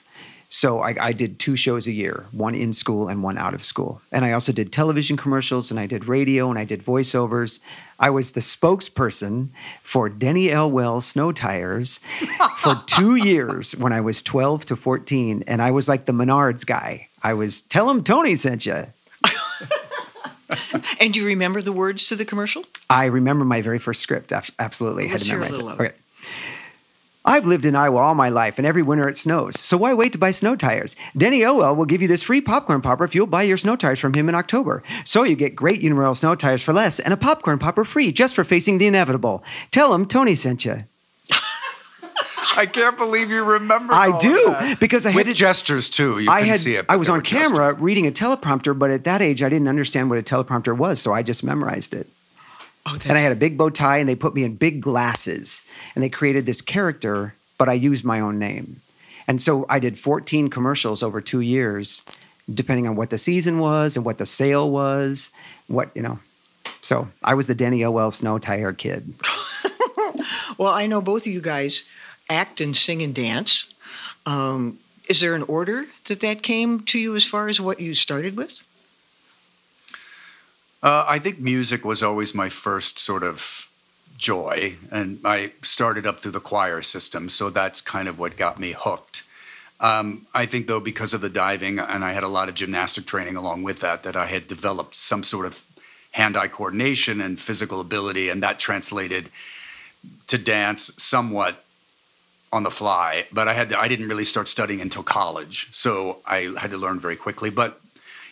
So 0.49 0.81
I, 0.81 1.09
I 1.09 1.13
did 1.13 1.39
two 1.39 1.57
shows 1.57 1.87
a 1.87 1.93
year, 1.93 2.25
one 2.33 2.55
in 2.55 2.73
school 2.73 3.09
and 3.09 3.23
one 3.23 3.37
out 3.37 3.55
of 3.55 3.65
school. 3.65 4.01
And 4.13 4.25
I 4.25 4.33
also 4.33 4.53
did 4.53 4.73
television 4.73 5.17
commercials 5.17 5.71
and 5.71 5.81
I 5.81 5.87
did 5.87 6.07
radio 6.07 6.51
and 6.51 6.59
I 6.59 6.65
did 6.65 6.85
voiceovers. 6.85 7.59
I 7.99 8.11
was 8.11 8.33
the 8.33 8.41
spokesperson 8.41 9.49
for 9.83 10.09
Denny 10.09 10.51
L. 10.51 10.71
Wells 10.71 11.07
Snow 11.07 11.33
Tires 11.33 12.01
for 12.59 12.81
two 12.87 13.17
years 13.17 13.75
when 13.77 13.93
I 13.93 14.01
was 14.01 14.23
12 14.23 14.67
to 14.67 14.77
14. 14.77 15.45
And 15.47 15.61
I 15.61 15.71
was 15.71 15.89
like 15.89 16.05
the 16.05 16.13
Menards 16.13 16.65
guy. 16.65 17.09
I 17.23 17.35
was, 17.35 17.63
tell 17.63 17.91
him 17.91 18.05
Tony 18.05 18.37
sent 18.37 18.67
you. 18.67 18.87
And 21.01 21.13
do 21.13 21.21
you 21.21 21.27
remember 21.27 21.61
the 21.61 21.73
words 21.73 22.07
to 22.09 22.17
the 22.17 22.25
commercial? 22.25 22.65
I 22.89 23.07
remember 23.07 23.45
my 23.45 23.63
very 23.63 23.79
first 23.79 24.01
script. 24.01 24.33
Absolutely, 24.59 25.09
Let's 25.09 25.29
had 25.29 25.35
to 25.35 25.41
memorize 25.41 25.59
it. 25.59 25.61
it. 25.61 25.81
Okay. 25.87 25.95
I've 27.27 27.45
lived 27.45 27.67
in 27.67 27.75
Iowa 27.75 27.99
all 27.99 28.15
my 28.15 28.29
life, 28.29 28.57
and 28.57 28.67
every 28.67 28.83
winter 28.83 29.09
it 29.09 29.17
snows. 29.17 29.59
So 29.59 29.77
why 29.77 29.93
wait 29.95 30.13
to 30.13 30.19
buy 30.19 30.31
snow 30.31 30.55
tires? 30.55 30.95
Denny 31.17 31.45
Owell 31.45 31.75
will 31.75 31.85
give 31.85 32.01
you 32.01 32.07
this 32.07 32.23
free 32.23 32.41
popcorn 32.41 32.81
popper 32.81 33.05
if 33.05 33.17
you'll 33.17 33.27
buy 33.27 33.43
your 33.43 33.57
snow 33.57 33.75
tires 33.75 33.99
from 33.99 34.15
him 34.15 34.29
in 34.29 34.37
October. 34.37 34.85
So 35.05 35.25
you 35.25 35.35
get 35.35 35.57
great 35.57 35.83
Uniroyal 35.83 36.17
snow 36.17 36.37
tires 36.37 36.63
for 36.63 36.73
less 36.73 37.01
and 37.01 37.13
a 37.13 37.17
popcorn 37.17 37.59
popper 37.59 37.85
free 37.85 38.13
just 38.13 38.35
for 38.37 38.45
facing 38.45 38.79
the 38.79 38.87
inevitable. 38.87 39.43
Tell 39.73 39.93
him 39.93 40.07
Tony 40.07 40.37
sent 40.37 40.65
you. 40.65 40.85
I 42.57 42.65
can't 42.67 42.97
believe 42.97 43.29
you 43.29 43.43
remember. 43.43 43.93
I 43.93 44.17
do 44.21 44.55
because 44.79 45.05
I 45.05 45.11
had 45.11 45.27
with 45.27 45.37
gestures 45.37 45.91
too. 45.91 46.21
You 46.21 46.31
I 46.31 46.41
can 46.41 46.49
had 46.51 46.61
see 46.61 46.77
it. 46.77 46.87
I 46.89 46.95
was 46.97 47.09
on 47.09 47.23
camera 47.23 47.71
gestures. 47.71 47.83
reading 47.83 48.07
a 48.07 48.13
teleprompter, 48.13 48.79
but 48.79 48.91
at 48.91 49.03
that 49.05 49.21
age 49.21 49.43
I 49.43 49.49
didn't 49.49 49.69
understand 49.69 50.11
what 50.11 50.19
a 50.19 50.23
teleprompter 50.23 50.77
was, 50.77 51.01
so 51.01 51.13
I 51.13 51.23
just 51.23 51.43
memorized 51.43 51.93
it. 51.93 52.07
Oh, 52.87 52.93
that's, 52.93 53.07
and 53.07 53.19
I 53.19 53.21
had 53.21 53.33
a 53.33 53.37
big 53.37 53.59
bow 53.59 53.69
tie, 53.69 53.99
and 53.99 54.09
they 54.09 54.15
put 54.15 54.35
me 54.35 54.45
in 54.45 54.55
big 54.55 54.81
glasses, 54.81 55.63
and 55.95 56.03
they 56.03 56.09
created 56.09 56.47
this 56.47 56.61
character, 56.61 57.35
but 57.59 57.69
I 57.69 57.75
used 57.75 58.05
my 58.05 58.21
own 58.21 58.39
name. 58.39 58.81
And 59.29 59.43
so 59.43 59.67
I 59.69 59.81
did 59.81 59.99
14 59.99 60.49
commercials 60.49 61.03
over 61.03 61.21
two 61.21 61.41
years, 61.41 62.03
depending 62.53 62.87
on 62.87 62.95
what 62.95 63.11
the 63.11 63.19
season 63.19 63.59
was 63.59 63.97
and 63.97 64.05
what 64.05 64.19
the 64.19 64.27
sale 64.27 64.71
was, 64.71 65.31
what, 65.67 65.91
you 65.95 66.03
know. 66.03 66.21
So 66.81 67.09
I 67.25 67.35
was 67.35 67.49
the 67.49 67.55
Denny 67.55 67.85
O.L. 67.85 68.13
Snow 68.13 68.39
Tire 68.39 68.73
kid. 68.73 69.15
Well, 70.59 70.73
I 70.73 70.87
know 70.87 71.01
both 71.01 71.27
of 71.27 71.33
you 71.33 71.41
guys 71.41 71.85
act 72.31 72.61
and 72.61 72.77
sing 72.77 73.03
and 73.03 73.15
dance. 73.15 73.73
Um, 74.25 74.79
is 75.09 75.21
there 75.21 75.35
an 75.35 75.43
order 75.43 75.87
that 76.07 76.21
that 76.21 76.43
came 76.43 76.81
to 76.85 76.99
you 76.99 77.15
as 77.15 77.25
far 77.25 77.49
as 77.49 77.61
what 77.61 77.81
you 77.81 77.95
started 77.95 78.37
with? 78.37 78.63
Uh, 80.87 81.05
I 81.09 81.19
think 81.19 81.41
music 81.41 81.85
was 81.85 82.01
always 82.01 82.33
my 82.33 82.49
first 82.49 83.01
sort 83.01 83.25
of 83.25 83.69
joy, 84.19 84.77
and 84.93 85.19
I 85.25 85.51
started 85.63 86.07
up 86.07 86.21
through 86.21 86.31
the 86.31 86.39
choir 86.39 86.81
system, 86.81 87.29
so 87.29 87.51
that's 87.51 87.81
kind 87.81 88.07
of 88.07 88.21
what 88.21 88.37
got 88.37 88.61
me 88.61 88.71
hooked. 88.71 89.25
Um, 89.81 90.29
I 90.33 90.47
think, 90.47 90.69
though, 90.69 90.79
because 90.79 91.13
of 91.13 91.21
the 91.23 91.29
diving, 91.29 91.81
and 91.81 92.05
I 92.05 92.13
had 92.13 92.23
a 92.23 92.29
lot 92.29 92.49
of 92.49 92.55
gymnastic 92.55 93.05
training 93.05 93.35
along 93.35 93.65
with 93.65 93.81
that, 93.81 94.05
that 94.05 94.15
I 94.15 94.27
had 94.27 94.47
developed 94.47 94.95
some 94.95 95.25
sort 95.25 95.45
of 95.45 95.65
hand-eye 96.13 96.47
coordination 96.47 97.21
and 97.21 97.41
physical 97.41 97.81
ability, 97.81 98.29
and 98.29 98.41
that 98.45 98.61
translated 98.61 99.29
to 100.29 100.39
dance 100.39 100.93
somewhat 100.97 101.65
on 102.53 102.63
the 102.63 102.71
fly. 102.71 103.27
But 103.33 103.49
I 103.49 103.55
had 103.55 103.71
to, 103.71 103.81
I 103.81 103.89
didn't 103.89 104.07
really 104.07 104.25
start 104.25 104.47
studying 104.47 104.81
until 104.81 105.03
college, 105.03 105.67
so 105.73 106.19
I 106.25 106.55
had 106.57 106.71
to 106.71 106.79
learn 106.79 107.01
very 107.01 107.17
quickly. 107.17 107.51
But 107.51 107.81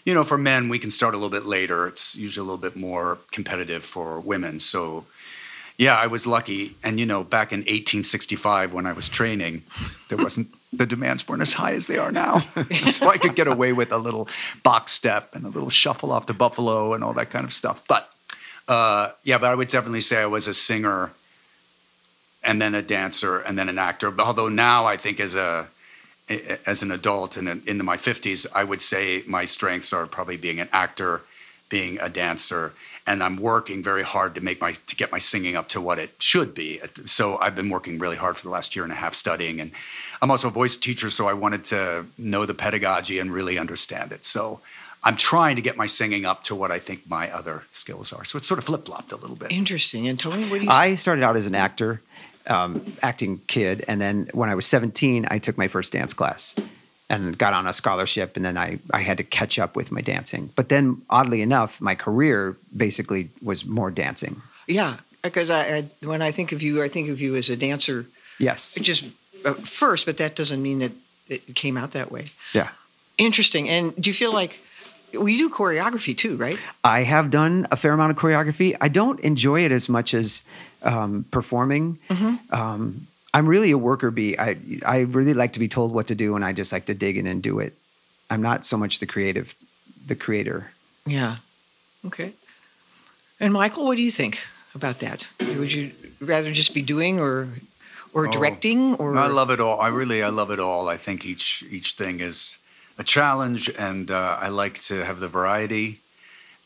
you 0.05 0.13
know, 0.13 0.25
for 0.25 0.37
men, 0.37 0.69
we 0.69 0.79
can 0.79 0.91
start 0.91 1.15
a 1.15 1.17
little 1.17 1.31
bit 1.31 1.47
later. 1.47 1.87
It's 1.87 2.15
usually 2.15 2.45
a 2.45 2.47
little 2.47 2.59
bit 2.59 2.77
more 2.77 3.19
competitive 3.33 3.85
for 3.85 4.21
women. 4.21 4.61
So, 4.61 5.05
yeah, 5.79 5.97
I 5.97 6.07
was 6.09 6.27
lucky. 6.27 6.77
And, 6.85 7.01
you 7.01 7.07
know, 7.07 7.25
back 7.25 7.53
in 7.53 7.61
1865 7.61 8.73
when 8.73 8.87
I 8.87 8.93
was 8.93 9.09
training, 9.09 9.63
there 10.09 10.19
wasn't, 10.19 10.49
the 10.73 10.87
demands 10.87 11.27
weren't 11.27 11.43
as 11.43 11.55
high 11.55 11.73
as 11.73 11.87
they 11.87 11.99
are 11.99 12.13
now. 12.13 12.41
so 12.91 13.09
I 13.09 13.17
could 13.17 13.35
get 13.35 13.49
away 13.49 13.73
with 13.73 13.93
a 13.93 13.99
little 13.99 14.29
box 14.63 14.93
step 14.93 15.35
and 15.35 15.47
a 15.47 15.49
little 15.49 15.71
shuffle 15.71 16.13
off 16.13 16.27
the 16.27 16.35
buffalo 16.35 16.93
and 16.93 17.03
all 17.03 17.15
that 17.15 17.31
kind 17.31 17.45
of 17.45 17.53
stuff. 17.53 17.83
But, 17.89 18.11
uh, 18.69 19.13
yeah, 19.23 19.39
but 19.39 19.51
I 19.51 19.55
would 19.55 19.69
definitely 19.69 20.03
say 20.03 20.21
I 20.21 20.27
was 20.27 20.47
a 20.47 20.55
singer 20.55 21.13
and 22.43 22.61
then 22.61 22.75
a 22.75 22.83
dancer 22.83 23.39
and 23.39 23.59
then 23.59 23.71
an 23.71 23.79
actor. 23.79 24.13
Although 24.21 24.51
now 24.51 24.85
I 24.85 24.99
think 24.99 25.19
as 25.19 25.35
a, 25.35 25.67
as 26.29 26.83
an 26.83 26.91
adult 26.91 27.37
and 27.37 27.49
in, 27.49 27.63
into 27.67 27.85
my 27.85 27.97
50s, 27.97 28.47
I 28.55 28.65
would 28.65 28.83
say 28.83 29.23
my 29.27 29.45
strengths 29.45 29.93
are 29.93 30.07
probably 30.07 30.37
being 30.37 30.61
an 30.61 30.69
actor, 30.73 31.23
being 31.69 31.99
a 32.01 32.09
dancer, 32.09 32.73
and 33.07 33.23
I'm 33.23 33.37
working 33.37 33.83
very 33.83 34.03
hard 34.03 34.35
to 34.37 34.41
make 34.41 34.61
my 34.61 34.73
to 34.73 34.97
get 34.97 35.13
my 35.13 35.19
singing 35.19 35.57
up 35.57 35.69
to 35.71 35.81
what 35.81 35.99
it 35.99 36.15
should 36.19 36.55
be. 36.55 36.81
So 37.05 37.37
I've 37.39 37.55
been 37.55 37.69
working 37.69 37.99
really 37.99 38.17
hard 38.17 38.37
for 38.37 38.43
the 38.45 38.51
last 38.51 38.75
year 38.75 38.85
and 38.85 38.93
a 38.93 38.97
half 38.97 39.15
studying, 39.15 39.61
and 39.61 39.73
I'm 40.23 40.31
also 40.31 40.49
a 40.49 40.51
voice 40.51 40.77
teacher, 40.77 41.11
so 41.11 41.29
I 41.29 41.35
wanted 41.35 41.65
to 41.67 42.07
know 42.17 42.47
the 42.47 42.55
pedagogy 42.55 43.19
and 43.19 43.33
really 43.33 43.59
understand 43.59 44.13
it. 44.13 44.25
So 44.25 44.61
I'm 45.03 45.17
trying 45.17 45.57
to 45.57 45.63
get 45.63 45.77
my 45.77 45.87
singing 45.87 46.25
up 46.25 46.45
to 46.45 46.55
what 46.55 46.71
I 46.71 46.79
think 46.79 47.09
my 47.09 47.31
other 47.31 47.65
skills 47.73 48.13
are. 48.13 48.25
So 48.25 48.39
it's 48.39 48.47
sort 48.47 48.57
of 48.59 48.65
flip 48.65 48.87
flopped 48.87 49.13
a 49.13 49.17
little 49.17 49.37
bit. 49.37 49.53
Interesting. 49.53 50.09
And 50.09 50.19
Tony, 50.19 50.45
what 50.49 50.61
do 50.61 50.65
you? 50.65 50.71
I 50.71 50.95
started 50.95 51.23
out 51.23 51.37
as 51.37 51.45
an 51.45 51.55
actor, 51.55 52.01
um, 52.47 52.85
acting 53.03 53.41
kid, 53.47 53.85
and 53.89 54.01
then 54.01 54.29
when 54.33 54.51
I 54.51 54.55
was 54.55 54.67
17, 54.67 55.27
I 55.31 55.39
took 55.39 55.57
my 55.59 55.69
first 55.69 55.93
dance 55.93 56.13
class 56.13 56.55
and 57.11 57.37
got 57.37 57.53
on 57.53 57.67
a 57.67 57.73
scholarship, 57.73 58.37
and 58.37 58.45
then 58.45 58.57
I, 58.57 58.79
I 58.93 59.01
had 59.03 59.19
to 59.19 59.25
catch 59.25 59.59
up 59.59 59.77
with 59.77 59.93
my 59.93 60.01
dancing. 60.01 60.51
But 60.57 60.69
then, 60.69 61.03
oddly 61.11 61.43
enough, 61.43 61.81
my 61.81 61.95
career 61.95 62.57
basically 62.77 63.29
was 63.43 63.65
more 63.65 63.91
dancing. 63.91 64.41
yeah, 64.67 64.97
because 65.23 65.51
I, 65.51 65.77
I 65.77 65.85
when 66.07 66.23
I 66.23 66.31
think 66.31 66.53
of 66.53 66.63
you, 66.63 66.83
I 66.83 66.89
think 66.89 67.09
of 67.09 67.21
you 67.21 67.37
as 67.37 67.49
a 67.51 67.57
dancer, 67.57 68.07
Yes. 68.39 68.75
just 68.75 69.05
uh, 69.45 69.55
first, 69.55 70.07
but 70.07 70.17
that 70.19 70.35
doesn't 70.35 70.63
mean 70.63 70.79
that 70.81 70.93
it 71.29 71.55
came 71.55 71.77
out 71.77 71.93
that 71.93 72.11
way. 72.11 72.27
Yeah. 72.53 72.69
Interesting. 73.17 73.69
And 73.69 73.95
do 73.97 74.11
you 74.11 74.15
feel 74.15 74.33
like 74.33 74.59
well, 75.13 75.29
you 75.29 75.49
do 75.49 75.55
choreography 75.55 76.17
too, 76.17 76.37
right? 76.37 76.59
I 76.83 77.05
have 77.05 77.31
done 77.31 77.69
a 77.71 77.77
fair 77.77 77.93
amount 77.93 78.11
of 78.11 78.17
choreography. 78.19 78.77
I 78.81 78.89
don't 78.89 79.21
enjoy 79.21 79.65
it 79.65 79.71
as 79.73 79.89
much 79.89 80.13
as 80.13 80.43
um, 80.85 81.25
performing. 81.31 81.99
Um, 82.51 83.07
I'm 83.33 83.47
really 83.49 83.73
a 83.73 83.79
worker 83.79 84.11
bee. 84.11 84.39
I 84.39 84.57
I 84.87 85.01
really 85.01 85.35
like 85.35 85.55
to 85.55 85.61
be 85.61 85.69
told 85.69 85.93
what 85.93 86.07
to 86.07 86.15
do, 86.15 86.37
and 86.37 86.45
I 86.45 86.53
just 86.53 86.73
like 86.73 86.87
to 86.87 86.95
dig 86.95 87.17
in 87.17 87.27
and 87.27 87.43
do 87.43 87.59
it. 87.59 87.77
I'm 88.31 88.43
not 88.43 88.65
so 88.65 88.77
much 88.77 89.01
the 89.01 89.07
creative, 89.07 89.55
the 90.07 90.15
creator. 90.15 90.71
Yeah. 91.07 91.37
Okay. 92.07 92.33
And 93.41 93.53
Michael, 93.53 93.85
what 93.85 93.97
do 93.97 94.03
you 94.03 94.11
think 94.11 94.39
about 94.75 95.01
that? 95.01 95.29
Would 95.41 95.73
you 95.73 95.93
rather 96.21 96.53
just 96.53 96.75
be 96.75 96.83
doing 96.83 97.21
or 97.21 97.49
or 98.15 98.29
directing 98.29 98.95
or 98.95 99.17
I 99.17 99.27
love 99.27 99.51
it 99.51 99.61
all. 99.61 99.81
I 99.81 99.89
really, 99.89 100.23
I 100.23 100.29
love 100.29 100.51
it 100.51 100.61
all. 100.61 100.89
I 100.89 100.97
think 100.97 101.27
each 101.27 101.65
each 101.69 101.93
thing 101.93 102.21
is 102.21 102.59
a 102.97 103.05
challenge, 103.05 103.69
and 103.77 104.11
uh, 104.11 104.39
I 104.41 104.49
like 104.49 104.79
to 104.83 105.05
have 105.05 105.19
the 105.21 105.29
variety. 105.29 106.01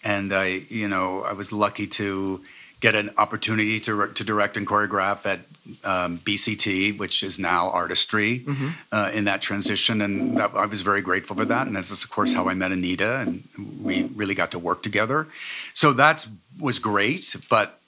And 0.04 0.32
I, 0.32 0.62
you 0.68 0.86
know, 0.86 1.24
I 1.24 1.32
was 1.32 1.52
lucky 1.52 1.86
to 1.86 2.40
get 2.80 2.94
an 2.94 3.10
opportunity 3.18 3.80
to 3.80 4.08
to 4.08 4.24
direct 4.24 4.56
and 4.56 4.66
choreograph 4.66 5.26
at 5.26 5.40
um, 5.84 6.18
BCT, 6.18 6.96
which 6.98 7.22
is 7.22 7.38
now 7.38 7.70
Artistry, 7.70 8.44
uh, 8.92 9.10
in 9.12 9.24
that 9.24 9.42
transition, 9.42 10.00
and 10.00 10.36
that, 10.38 10.54
I 10.54 10.66
was 10.66 10.80
very 10.80 11.00
grateful 11.00 11.36
for 11.36 11.44
that. 11.44 11.66
And 11.66 11.76
this 11.76 11.90
is, 11.90 12.04
of 12.04 12.10
course, 12.10 12.32
how 12.32 12.48
I 12.48 12.54
met 12.54 12.72
Anita, 12.72 13.18
and 13.18 13.44
we 13.82 14.04
really 14.14 14.34
got 14.34 14.50
to 14.52 14.58
work 14.58 14.82
together. 14.82 15.26
So 15.74 15.92
that 15.94 16.26
was 16.58 16.78
great, 16.78 17.36
but 17.50 17.78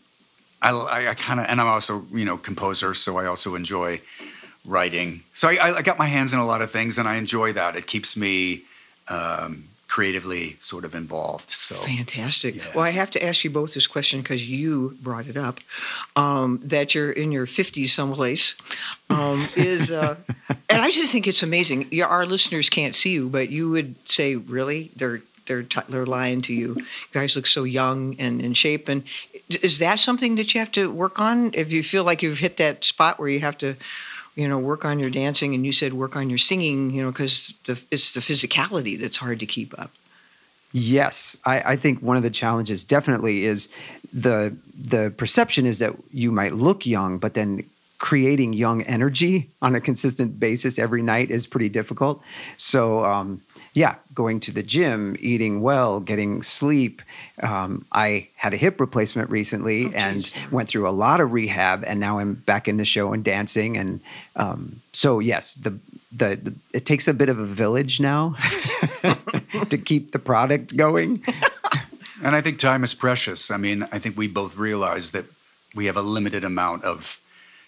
I, 0.60 0.70
I, 0.70 1.10
I 1.10 1.14
kind 1.14 1.40
of, 1.40 1.46
and 1.46 1.60
I'm 1.60 1.66
also, 1.66 2.04
you 2.12 2.24
know, 2.24 2.36
composer, 2.36 2.94
so 2.94 3.18
I 3.18 3.26
also 3.26 3.54
enjoy 3.54 4.00
writing. 4.66 5.22
So 5.32 5.48
I, 5.48 5.78
I 5.78 5.82
got 5.82 5.98
my 5.98 6.06
hands 6.06 6.32
in 6.32 6.38
a 6.38 6.46
lot 6.46 6.60
of 6.62 6.70
things, 6.70 6.98
and 6.98 7.08
I 7.08 7.16
enjoy 7.16 7.52
that. 7.54 7.76
It 7.76 7.86
keeps 7.86 8.16
me 8.16 8.64
um, 9.08 9.64
creatively 9.90 10.56
sort 10.60 10.84
of 10.84 10.94
involved. 10.94 11.50
So 11.50 11.74
Fantastic. 11.74 12.54
Yeah. 12.54 12.62
Well, 12.74 12.84
I 12.84 12.90
have 12.90 13.10
to 13.10 13.22
ask 13.22 13.42
you 13.42 13.50
both 13.50 13.74
this 13.74 13.88
question 13.88 14.22
because 14.22 14.48
you 14.48 14.96
brought 15.02 15.26
it 15.26 15.36
up. 15.36 15.58
Um, 16.14 16.60
that 16.62 16.94
you're 16.94 17.10
in 17.10 17.32
your 17.32 17.46
50s 17.46 17.90
someplace 17.90 18.54
um, 19.10 19.48
is, 19.56 19.90
uh, 19.90 20.14
and 20.70 20.80
I 20.80 20.90
just 20.90 21.12
think 21.12 21.26
it's 21.26 21.42
amazing. 21.42 21.88
Yeah, 21.90 22.06
our 22.06 22.24
listeners 22.24 22.70
can't 22.70 22.94
see 22.94 23.10
you, 23.10 23.28
but 23.28 23.50
you 23.50 23.68
would 23.70 23.96
say, 24.08 24.36
really, 24.36 24.92
they're 24.96 25.22
they're 25.46 25.64
t- 25.64 25.80
they're 25.88 26.06
lying 26.06 26.42
to 26.42 26.54
you. 26.54 26.76
You 26.76 26.86
guys 27.12 27.34
look 27.34 27.48
so 27.48 27.64
young 27.64 28.14
and 28.20 28.40
in 28.40 28.54
shape. 28.54 28.88
And 28.88 29.02
is 29.48 29.80
that 29.80 29.98
something 29.98 30.36
that 30.36 30.54
you 30.54 30.60
have 30.60 30.70
to 30.72 30.92
work 30.92 31.18
on? 31.18 31.50
If 31.54 31.72
you 31.72 31.82
feel 31.82 32.04
like 32.04 32.22
you've 32.22 32.38
hit 32.38 32.56
that 32.58 32.84
spot 32.84 33.18
where 33.18 33.28
you 33.28 33.40
have 33.40 33.58
to. 33.58 33.74
You 34.36 34.48
know, 34.48 34.58
work 34.58 34.84
on 34.84 34.98
your 34.98 35.10
dancing, 35.10 35.54
and 35.54 35.66
you 35.66 35.72
said 35.72 35.92
work 35.92 36.16
on 36.16 36.30
your 36.30 36.38
singing. 36.38 36.90
You 36.90 37.02
know, 37.02 37.10
because 37.10 37.54
it's 37.66 38.12
the 38.12 38.20
physicality 38.20 38.98
that's 38.98 39.18
hard 39.18 39.40
to 39.40 39.46
keep 39.46 39.78
up. 39.78 39.90
Yes, 40.72 41.36
I, 41.44 41.72
I 41.72 41.76
think 41.76 42.00
one 42.00 42.16
of 42.16 42.22
the 42.22 42.30
challenges 42.30 42.84
definitely 42.84 43.44
is 43.44 43.68
the 44.12 44.54
the 44.74 45.12
perception 45.16 45.66
is 45.66 45.80
that 45.80 45.94
you 46.12 46.30
might 46.30 46.54
look 46.54 46.86
young, 46.86 47.18
but 47.18 47.34
then 47.34 47.64
creating 47.98 48.54
young 48.54 48.82
energy 48.82 49.50
on 49.60 49.74
a 49.74 49.80
consistent 49.80 50.40
basis 50.40 50.78
every 50.78 51.02
night 51.02 51.30
is 51.30 51.46
pretty 51.46 51.68
difficult. 51.68 52.22
So, 52.56 53.04
um, 53.04 53.42
yeah, 53.72 53.96
going 54.14 54.40
to 54.40 54.52
the 54.52 54.62
gym, 54.62 55.16
eating 55.20 55.60
well, 55.60 56.00
getting 56.00 56.42
sleep. 56.42 57.02
Um, 57.42 57.86
I 57.92 58.28
had 58.36 58.52
a 58.52 58.56
hip 58.56 58.80
replacement 58.80 59.30
recently 59.30 59.94
and 59.94 60.30
went 60.50 60.68
through 60.68 60.88
a 60.88 60.90
lot 60.90 61.20
of 61.20 61.32
rehab, 61.32 61.84
and 61.84 62.00
now 62.00 62.18
I'm 62.18 62.34
back 62.34 62.66
in 62.66 62.76
the 62.76 62.84
show 62.84 63.12
and 63.12 63.22
dancing. 63.22 63.76
And 63.76 64.00
um, 64.36 64.80
so, 64.92 65.20
yes, 65.20 65.54
the, 65.54 65.70
the 66.12 66.36
the 66.36 66.54
it 66.72 66.84
takes 66.84 67.06
a 67.06 67.14
bit 67.14 67.28
of 67.28 67.38
a 67.38 67.46
village 67.46 68.00
now 68.00 68.34
to 69.68 69.78
keep 69.78 70.12
the 70.12 70.18
product 70.18 70.76
going. 70.76 71.22
And 72.22 72.36
I 72.36 72.40
think 72.40 72.58
time 72.58 72.84
is 72.84 72.94
precious. 72.94 73.50
I 73.50 73.56
mean, 73.56 73.82
I 73.84 73.98
think 73.98 74.16
we 74.16 74.28
both 74.28 74.58
realize 74.58 75.12
that 75.12 75.24
we 75.74 75.86
have 75.86 75.96
a 75.96 76.02
limited 76.02 76.44
amount 76.44 76.84
of 76.84 77.20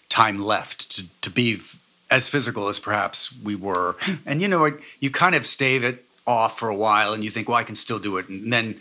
time 0.09 0.39
left 0.39 0.91
to, 0.91 1.05
to 1.21 1.29
be 1.29 1.59
as 2.13 2.27
physical 2.29 2.67
as 2.67 2.77
perhaps 2.77 3.33
we 3.43 3.55
were. 3.55 3.95
And 4.23 4.39
you 4.39 4.47
know, 4.47 4.71
you 4.99 5.09
kind 5.09 5.33
of 5.33 5.47
stave 5.47 5.83
it 5.83 6.05
off 6.27 6.59
for 6.59 6.69
a 6.69 6.75
while 6.75 7.11
and 7.13 7.23
you 7.23 7.31
think, 7.31 7.49
well, 7.49 7.57
I 7.57 7.63
can 7.63 7.75
still 7.75 7.97
do 7.99 8.17
it. 8.17 8.29
And 8.29 8.53
then, 8.53 8.75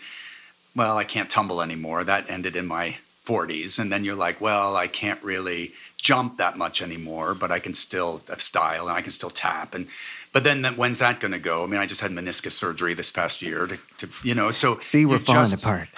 well, 0.76 0.98
I 0.98 1.04
can't 1.04 1.30
tumble 1.30 1.62
anymore. 1.62 2.04
That 2.04 2.30
ended 2.30 2.56
in 2.56 2.66
my 2.66 2.98
40s. 3.26 3.78
And 3.78 3.90
then 3.90 4.04
you're 4.04 4.14
like, 4.14 4.40
well, 4.40 4.76
I 4.76 4.86
can't 4.86 5.22
really 5.24 5.72
jump 5.96 6.36
that 6.36 6.58
much 6.58 6.82
anymore, 6.82 7.32
but 7.32 7.50
I 7.50 7.58
can 7.58 7.72
still 7.72 8.20
have 8.28 8.42
style 8.42 8.86
and 8.88 8.96
I 8.96 9.00
can 9.00 9.12
still 9.12 9.30
tap. 9.30 9.74
And 9.74 9.86
but 10.32 10.44
then 10.44 10.62
that, 10.62 10.76
when's 10.76 10.98
that 10.98 11.20
going 11.20 11.32
to 11.32 11.38
go? 11.38 11.62
I 11.64 11.66
mean, 11.66 11.80
I 11.80 11.86
just 11.86 12.00
had 12.02 12.10
meniscus 12.10 12.52
surgery 12.52 12.94
this 12.94 13.10
past 13.10 13.40
year 13.42 13.66
to, 13.66 13.78
to 13.98 14.08
you 14.22 14.34
know, 14.34 14.50
so 14.50 14.78
See, 14.80 15.04
we're 15.06 15.18
falling 15.20 15.42
just- 15.50 15.64
apart. 15.64 15.88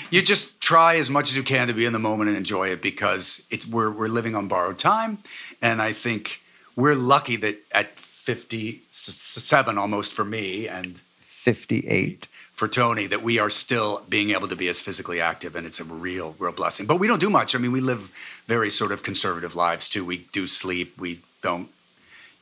you 0.10 0.22
just 0.22 0.60
try 0.62 0.96
as 0.96 1.10
much 1.10 1.30
as 1.30 1.36
you 1.36 1.42
can 1.42 1.68
to 1.68 1.74
be 1.74 1.84
in 1.84 1.92
the 1.92 1.98
moment 1.98 2.28
and 2.28 2.36
enjoy 2.38 2.68
it 2.68 2.80
because 2.80 3.46
it's 3.50 3.66
we're 3.66 3.90
we're 3.90 4.08
living 4.08 4.34
on 4.34 4.48
borrowed 4.48 4.78
time, 4.78 5.18
and 5.60 5.82
I 5.82 5.92
think 5.92 6.40
we're 6.80 6.94
lucky 6.94 7.36
that 7.36 7.56
at 7.72 7.88
fifty 7.98 8.82
seven 8.92 9.78
almost 9.78 10.12
for 10.12 10.24
me 10.24 10.68
and 10.68 10.98
58. 10.98 12.26
for 12.52 12.68
Tony 12.68 13.06
that 13.06 13.22
we 13.22 13.38
are 13.38 13.50
still 13.50 14.02
being 14.08 14.30
able 14.30 14.48
to 14.48 14.56
be 14.56 14.68
as 14.68 14.80
physically 14.80 15.20
active, 15.20 15.56
and 15.56 15.66
it's 15.66 15.80
a 15.80 15.84
real 15.84 16.34
real 16.38 16.52
blessing. 16.52 16.86
But 16.86 16.96
we 17.00 17.06
don't 17.06 17.20
do 17.20 17.30
much. 17.30 17.54
I 17.54 17.58
mean, 17.58 17.72
we 17.72 17.80
live 17.80 18.12
very 18.46 18.70
sort 18.70 18.92
of 18.92 19.02
conservative 19.02 19.54
lives 19.56 19.88
too. 19.88 20.04
We 20.04 20.18
do 20.32 20.46
sleep. 20.46 20.98
We 20.98 21.20
don't, 21.42 21.68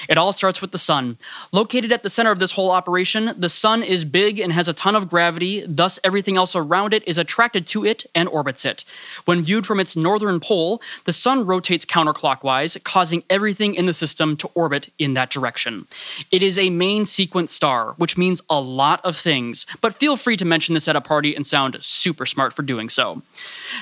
It 0.08 0.18
all 0.18 0.32
starts 0.32 0.60
with 0.60 0.72
the 0.72 0.78
sun. 0.78 1.18
Located 1.52 1.92
at 1.92 2.02
the 2.02 2.10
center 2.10 2.30
of 2.30 2.38
this 2.38 2.52
whole 2.52 2.70
operation, 2.70 3.32
the 3.36 3.48
sun 3.48 3.82
is 3.82 4.04
big 4.04 4.40
and 4.40 4.52
has 4.52 4.68
a 4.68 4.72
ton 4.72 4.96
of 4.96 5.08
gravity, 5.08 5.64
thus, 5.66 5.98
everything 6.02 6.36
else 6.36 6.56
around 6.56 6.94
it 6.94 7.06
is 7.06 7.18
attracted 7.18 7.66
to 7.68 7.84
it 7.84 8.06
and 8.14 8.28
orbits 8.28 8.64
it. 8.64 8.84
When 9.24 9.44
viewed 9.44 9.66
from 9.66 9.80
its 9.80 9.96
northern 9.96 10.40
pole, 10.40 10.80
the 11.04 11.12
sun 11.12 11.44
rotates 11.44 11.84
counterclockwise, 11.84 12.82
causing 12.84 13.22
everything 13.28 13.74
in 13.74 13.86
the 13.86 13.94
system 13.94 14.36
to 14.38 14.50
orbit 14.54 14.90
in 14.98 15.14
that 15.14 15.30
direction. 15.30 15.86
It 16.30 16.42
is 16.42 16.58
a 16.58 16.70
main 16.70 17.04
sequence 17.04 17.52
star, 17.52 17.94
which 17.98 18.16
means 18.16 18.40
a 18.48 18.60
lot 18.60 19.04
of 19.04 19.16
things, 19.16 19.66
but 19.80 19.94
feel 19.94 20.16
free 20.16 20.36
to 20.38 20.44
mention 20.44 20.74
this 20.74 20.88
at 20.88 20.96
a 20.96 21.00
party 21.00 21.34
and 21.34 21.46
sound 21.46 21.76
super 21.82 22.26
smart 22.26 22.52
for 22.54 22.62
doing 22.62 22.88
so. 22.88 23.22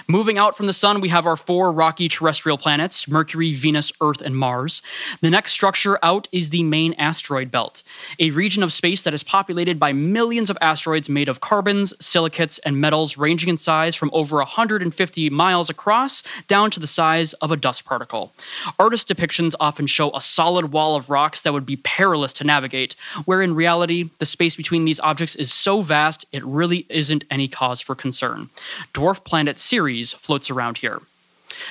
Moving 0.09 0.39
out 0.39 0.57
from 0.57 0.67
the 0.67 0.73
sun, 0.73 1.01
we 1.01 1.09
have 1.11 1.27
our 1.27 1.37
four 1.37 1.71
rocky 1.71 2.09
terrestrial 2.09 2.59
planets 2.59 3.09
Mercury, 3.09 3.55
Venus, 3.55 3.93
Earth, 4.01 4.21
and 4.21 4.37
Mars. 4.37 4.83
The 5.21 5.31
next 5.31 5.53
structure 5.53 5.99
out 6.03 6.16
is 6.33 6.49
the 6.49 6.63
main 6.63 6.95
asteroid 6.95 7.51
belt, 7.51 7.83
a 8.19 8.31
region 8.31 8.63
of 8.63 8.73
space 8.73 9.03
that 9.03 9.15
is 9.15 9.23
populated 9.23 9.79
by 9.79 9.93
millions 9.93 10.49
of 10.51 10.59
asteroids 10.61 11.09
made 11.09 11.29
of 11.29 11.41
carbons, 11.41 11.93
silicates, 12.05 12.59
and 12.61 12.81
metals 12.81 13.17
ranging 13.17 13.49
in 13.49 13.57
size 13.57 13.95
from 13.95 14.11
over 14.13 14.37
150 14.37 15.31
miles 15.31 15.69
across 15.69 16.23
down 16.49 16.71
to 16.71 16.81
the 16.81 16.87
size 16.87 17.33
of 17.35 17.51
a 17.51 17.57
dust 17.57 17.85
particle. 17.85 18.33
Artist 18.79 19.09
depictions 19.09 19.55
often 19.61 19.87
show 19.87 20.11
a 20.15 20.21
solid 20.21 20.73
wall 20.73 20.97
of 20.97 21.11
rocks 21.11 21.43
that 21.43 21.53
would 21.53 21.67
be 21.67 21.77
perilous 21.77 22.33
to 22.33 22.45
navigate, 22.45 22.95
where 23.25 23.43
in 23.43 23.55
reality, 23.55 24.11
the 24.19 24.27
space 24.27 24.57
between 24.57 24.85
these 24.85 25.01
objects 25.01 25.37
is 25.37 25.53
so 25.53 25.81
vast 25.81 26.25
it 26.33 26.45
really 26.45 26.87
isn't 26.89 27.25
any 27.31 27.49
cause 27.49 27.81
for 27.81 27.95
concern. 27.95 28.49
Dwarf 28.95 29.25
planet 29.25 29.59
Ceres 29.59 30.13
floats 30.13 30.51
around 30.51 30.79
here. 30.79 31.01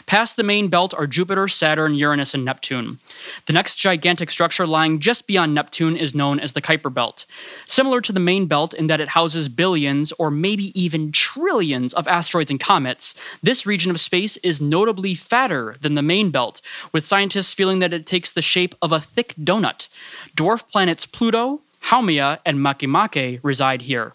Past 0.05 0.35
the 0.35 0.43
main 0.43 0.67
belt 0.67 0.93
are 0.93 1.07
Jupiter, 1.07 1.47
Saturn, 1.47 1.95
Uranus, 1.95 2.33
and 2.33 2.45
Neptune. 2.45 2.99
The 3.45 3.53
next 3.53 3.75
gigantic 3.75 4.29
structure 4.29 4.67
lying 4.67 4.99
just 4.99 5.27
beyond 5.27 5.53
Neptune 5.53 5.95
is 5.97 6.15
known 6.15 6.39
as 6.39 6.53
the 6.53 6.61
Kuiper 6.61 6.93
Belt. 6.93 7.25
Similar 7.65 8.01
to 8.01 8.11
the 8.11 8.19
main 8.19 8.45
belt 8.45 8.73
in 8.73 8.87
that 8.87 9.01
it 9.01 9.09
houses 9.09 9.49
billions 9.49 10.11
or 10.13 10.29
maybe 10.31 10.79
even 10.79 11.11
trillions 11.11 11.93
of 11.93 12.07
asteroids 12.07 12.51
and 12.51 12.59
comets, 12.59 13.15
this 13.41 13.65
region 13.65 13.91
of 13.91 13.99
space 13.99 14.37
is 14.37 14.61
notably 14.61 15.15
fatter 15.15 15.75
than 15.81 15.95
the 15.95 16.01
main 16.01 16.31
belt, 16.31 16.61
with 16.91 17.05
scientists 17.05 17.53
feeling 17.53 17.79
that 17.79 17.93
it 17.93 18.05
takes 18.05 18.31
the 18.31 18.41
shape 18.41 18.75
of 18.81 18.91
a 18.91 18.99
thick 18.99 19.33
donut. 19.39 19.87
Dwarf 20.35 20.69
planets 20.69 21.05
Pluto, 21.05 21.61
Haumea, 21.85 22.39
and 22.45 22.57
Makemake 22.59 23.39
reside 23.43 23.83
here. 23.83 24.13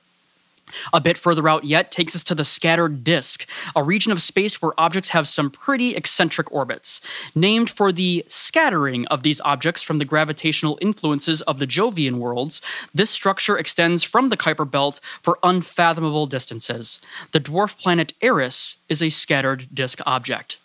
A 0.93 1.01
bit 1.01 1.19
further 1.19 1.49
out 1.49 1.65
yet 1.65 1.91
takes 1.91 2.15
us 2.15 2.25
to 2.25 2.35
the 2.35 2.45
scattered 2.45 3.05
disk, 3.05 3.47
a 3.75 3.83
region 3.83 4.13
of 4.13 4.23
space 4.23 4.61
where 4.61 4.73
objects 4.79 5.11
have 5.11 5.29
some 5.29 5.51
pretty 5.51 5.97
eccentric 5.97 6.51
orbits. 6.53 7.01
Named 7.35 7.71
for 7.71 7.93
the 7.93 8.25
scattering 8.29 9.07
of 9.07 9.23
these 9.23 9.41
objects 9.43 9.83
from 9.83 9.99
the 9.99 10.05
gravitational 10.05 10.79
influences 10.81 11.43
of 11.43 11.59
the 11.59 11.67
Jovian 11.67 12.19
worlds, 12.19 12.61
this 12.95 13.11
structure 13.11 13.59
extends 13.59 14.03
from 14.03 14.29
the 14.29 14.37
Kuiper 14.37 14.71
Belt 14.71 15.01
for 15.23 15.39
unfathomable 15.43 16.27
distances. 16.27 17.01
The 17.33 17.41
dwarf 17.41 17.79
planet 17.79 18.13
Eris 18.21 18.77
is 18.89 19.03
a 19.03 19.11
scattered 19.11 19.69
disk 19.73 20.01
object. 20.07 20.59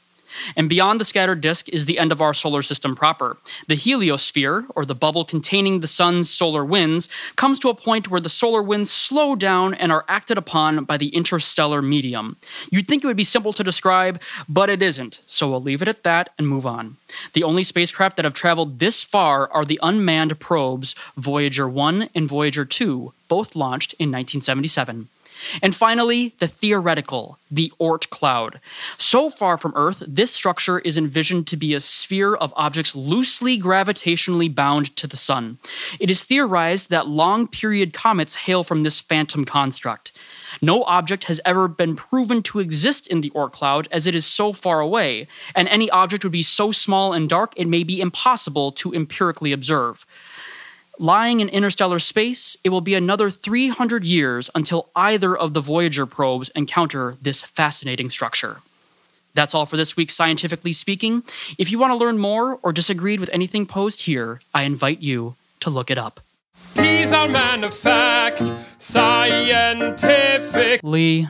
And 0.55 0.69
beyond 0.69 0.99
the 0.99 1.05
scattered 1.05 1.41
disk 1.41 1.69
is 1.69 1.85
the 1.85 1.99
end 1.99 2.11
of 2.11 2.21
our 2.21 2.33
solar 2.33 2.61
system 2.61 2.95
proper. 2.95 3.37
The 3.67 3.75
heliosphere, 3.75 4.65
or 4.75 4.85
the 4.85 4.95
bubble 4.95 5.25
containing 5.25 5.79
the 5.79 5.87
sun's 5.87 6.29
solar 6.29 6.63
winds, 6.65 7.09
comes 7.35 7.59
to 7.59 7.69
a 7.69 7.75
point 7.75 8.09
where 8.09 8.21
the 8.21 8.29
solar 8.29 8.61
winds 8.61 8.91
slow 8.91 9.35
down 9.35 9.73
and 9.73 9.91
are 9.91 10.05
acted 10.07 10.37
upon 10.37 10.85
by 10.85 10.97
the 10.97 11.09
interstellar 11.09 11.81
medium. 11.81 12.37
You'd 12.71 12.87
think 12.87 13.03
it 13.03 13.07
would 13.07 13.17
be 13.17 13.23
simple 13.23 13.53
to 13.53 13.63
describe, 13.63 14.21
but 14.47 14.69
it 14.69 14.81
isn't, 14.81 15.21
so 15.25 15.49
we'll 15.49 15.61
leave 15.61 15.81
it 15.81 15.87
at 15.87 16.03
that 16.03 16.29
and 16.37 16.47
move 16.47 16.65
on. 16.65 16.97
The 17.33 17.43
only 17.43 17.63
spacecraft 17.63 18.15
that 18.17 18.25
have 18.25 18.33
traveled 18.33 18.79
this 18.79 19.03
far 19.03 19.51
are 19.51 19.65
the 19.65 19.79
unmanned 19.81 20.39
probes 20.39 20.95
Voyager 21.15 21.67
1 21.67 22.09
and 22.13 22.27
Voyager 22.27 22.65
2, 22.65 23.13
both 23.27 23.55
launched 23.55 23.93
in 23.93 24.11
1977. 24.11 25.07
And 25.61 25.75
finally, 25.75 26.33
the 26.39 26.47
theoretical, 26.47 27.37
the 27.49 27.71
Oort 27.79 28.09
cloud. 28.09 28.59
So 28.97 29.29
far 29.29 29.57
from 29.57 29.73
Earth, 29.75 30.03
this 30.07 30.31
structure 30.31 30.79
is 30.79 30.97
envisioned 30.97 31.47
to 31.47 31.57
be 31.57 31.73
a 31.73 31.79
sphere 31.79 32.35
of 32.35 32.53
objects 32.55 32.95
loosely 32.95 33.59
gravitationally 33.59 34.53
bound 34.53 34.95
to 34.97 35.07
the 35.07 35.17
Sun. 35.17 35.57
It 35.99 36.09
is 36.09 36.23
theorized 36.23 36.89
that 36.89 37.07
long 37.07 37.47
period 37.47 37.93
comets 37.93 38.35
hail 38.35 38.63
from 38.63 38.83
this 38.83 38.99
phantom 38.99 39.45
construct. 39.45 40.11
No 40.61 40.83
object 40.83 41.25
has 41.25 41.41
ever 41.45 41.67
been 41.67 41.95
proven 41.95 42.41
to 42.43 42.59
exist 42.59 43.07
in 43.07 43.21
the 43.21 43.29
Oort 43.31 43.51
cloud 43.51 43.87
as 43.91 44.07
it 44.07 44.15
is 44.15 44.25
so 44.25 44.53
far 44.53 44.79
away, 44.79 45.27
and 45.55 45.67
any 45.67 45.89
object 45.89 46.23
would 46.23 46.31
be 46.31 46.41
so 46.41 46.71
small 46.71 47.13
and 47.13 47.29
dark 47.29 47.53
it 47.55 47.67
may 47.67 47.83
be 47.83 48.01
impossible 48.01 48.71
to 48.73 48.93
empirically 48.93 49.51
observe. 49.51 50.05
Lying 50.97 51.41
in 51.41 51.49
interstellar 51.49 51.99
space, 51.99 52.55
it 52.63 52.69
will 52.69 52.81
be 52.81 52.95
another 52.95 53.29
300 53.29 54.05
years 54.05 54.49
until 54.55 54.89
either 54.95 55.35
of 55.35 55.53
the 55.53 55.59
Voyager 55.59 56.05
probes 56.05 56.47
encounter 56.49 57.17
this 57.21 57.41
fascinating 57.41 58.09
structure. 58.09 58.61
That's 59.33 59.53
all 59.53 59.65
for 59.65 59.75
this 59.75 59.97
week, 59.97 60.09
scientifically 60.09 60.71
speaking. 60.71 61.23
If 61.57 61.69
you 61.69 61.79
want 61.79 61.91
to 61.91 61.97
learn 61.97 62.17
more 62.17 62.59
or 62.63 62.71
disagreed 62.71 63.19
with 63.19 63.29
anything 63.33 63.65
posed 63.65 64.03
here, 64.03 64.39
I 64.53 64.63
invite 64.63 65.01
you 65.01 65.35
to 65.59 65.69
look 65.69 65.91
it 65.91 65.97
up. 65.97 66.21
He's 66.75 67.11
our 67.11 67.27
man 67.27 67.65
of 67.65 67.73
fact, 67.73 68.49
scientifically. 68.79 71.27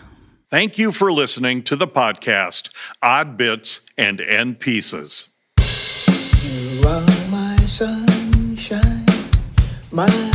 Thank 0.47 0.77
you 0.77 0.91
for 0.91 1.11
listening 1.11 1.63
to 1.63 1.75
the 1.75 1.87
podcast 1.87 2.69
Odd 3.01 3.35
Bits 3.35 3.81
and 3.97 4.21
End 4.21 4.59
Pieces. 4.59 5.29
You 5.57 6.83
are 6.87 7.03
my 7.31 7.55
sunshine, 7.57 8.14
my 9.95 10.34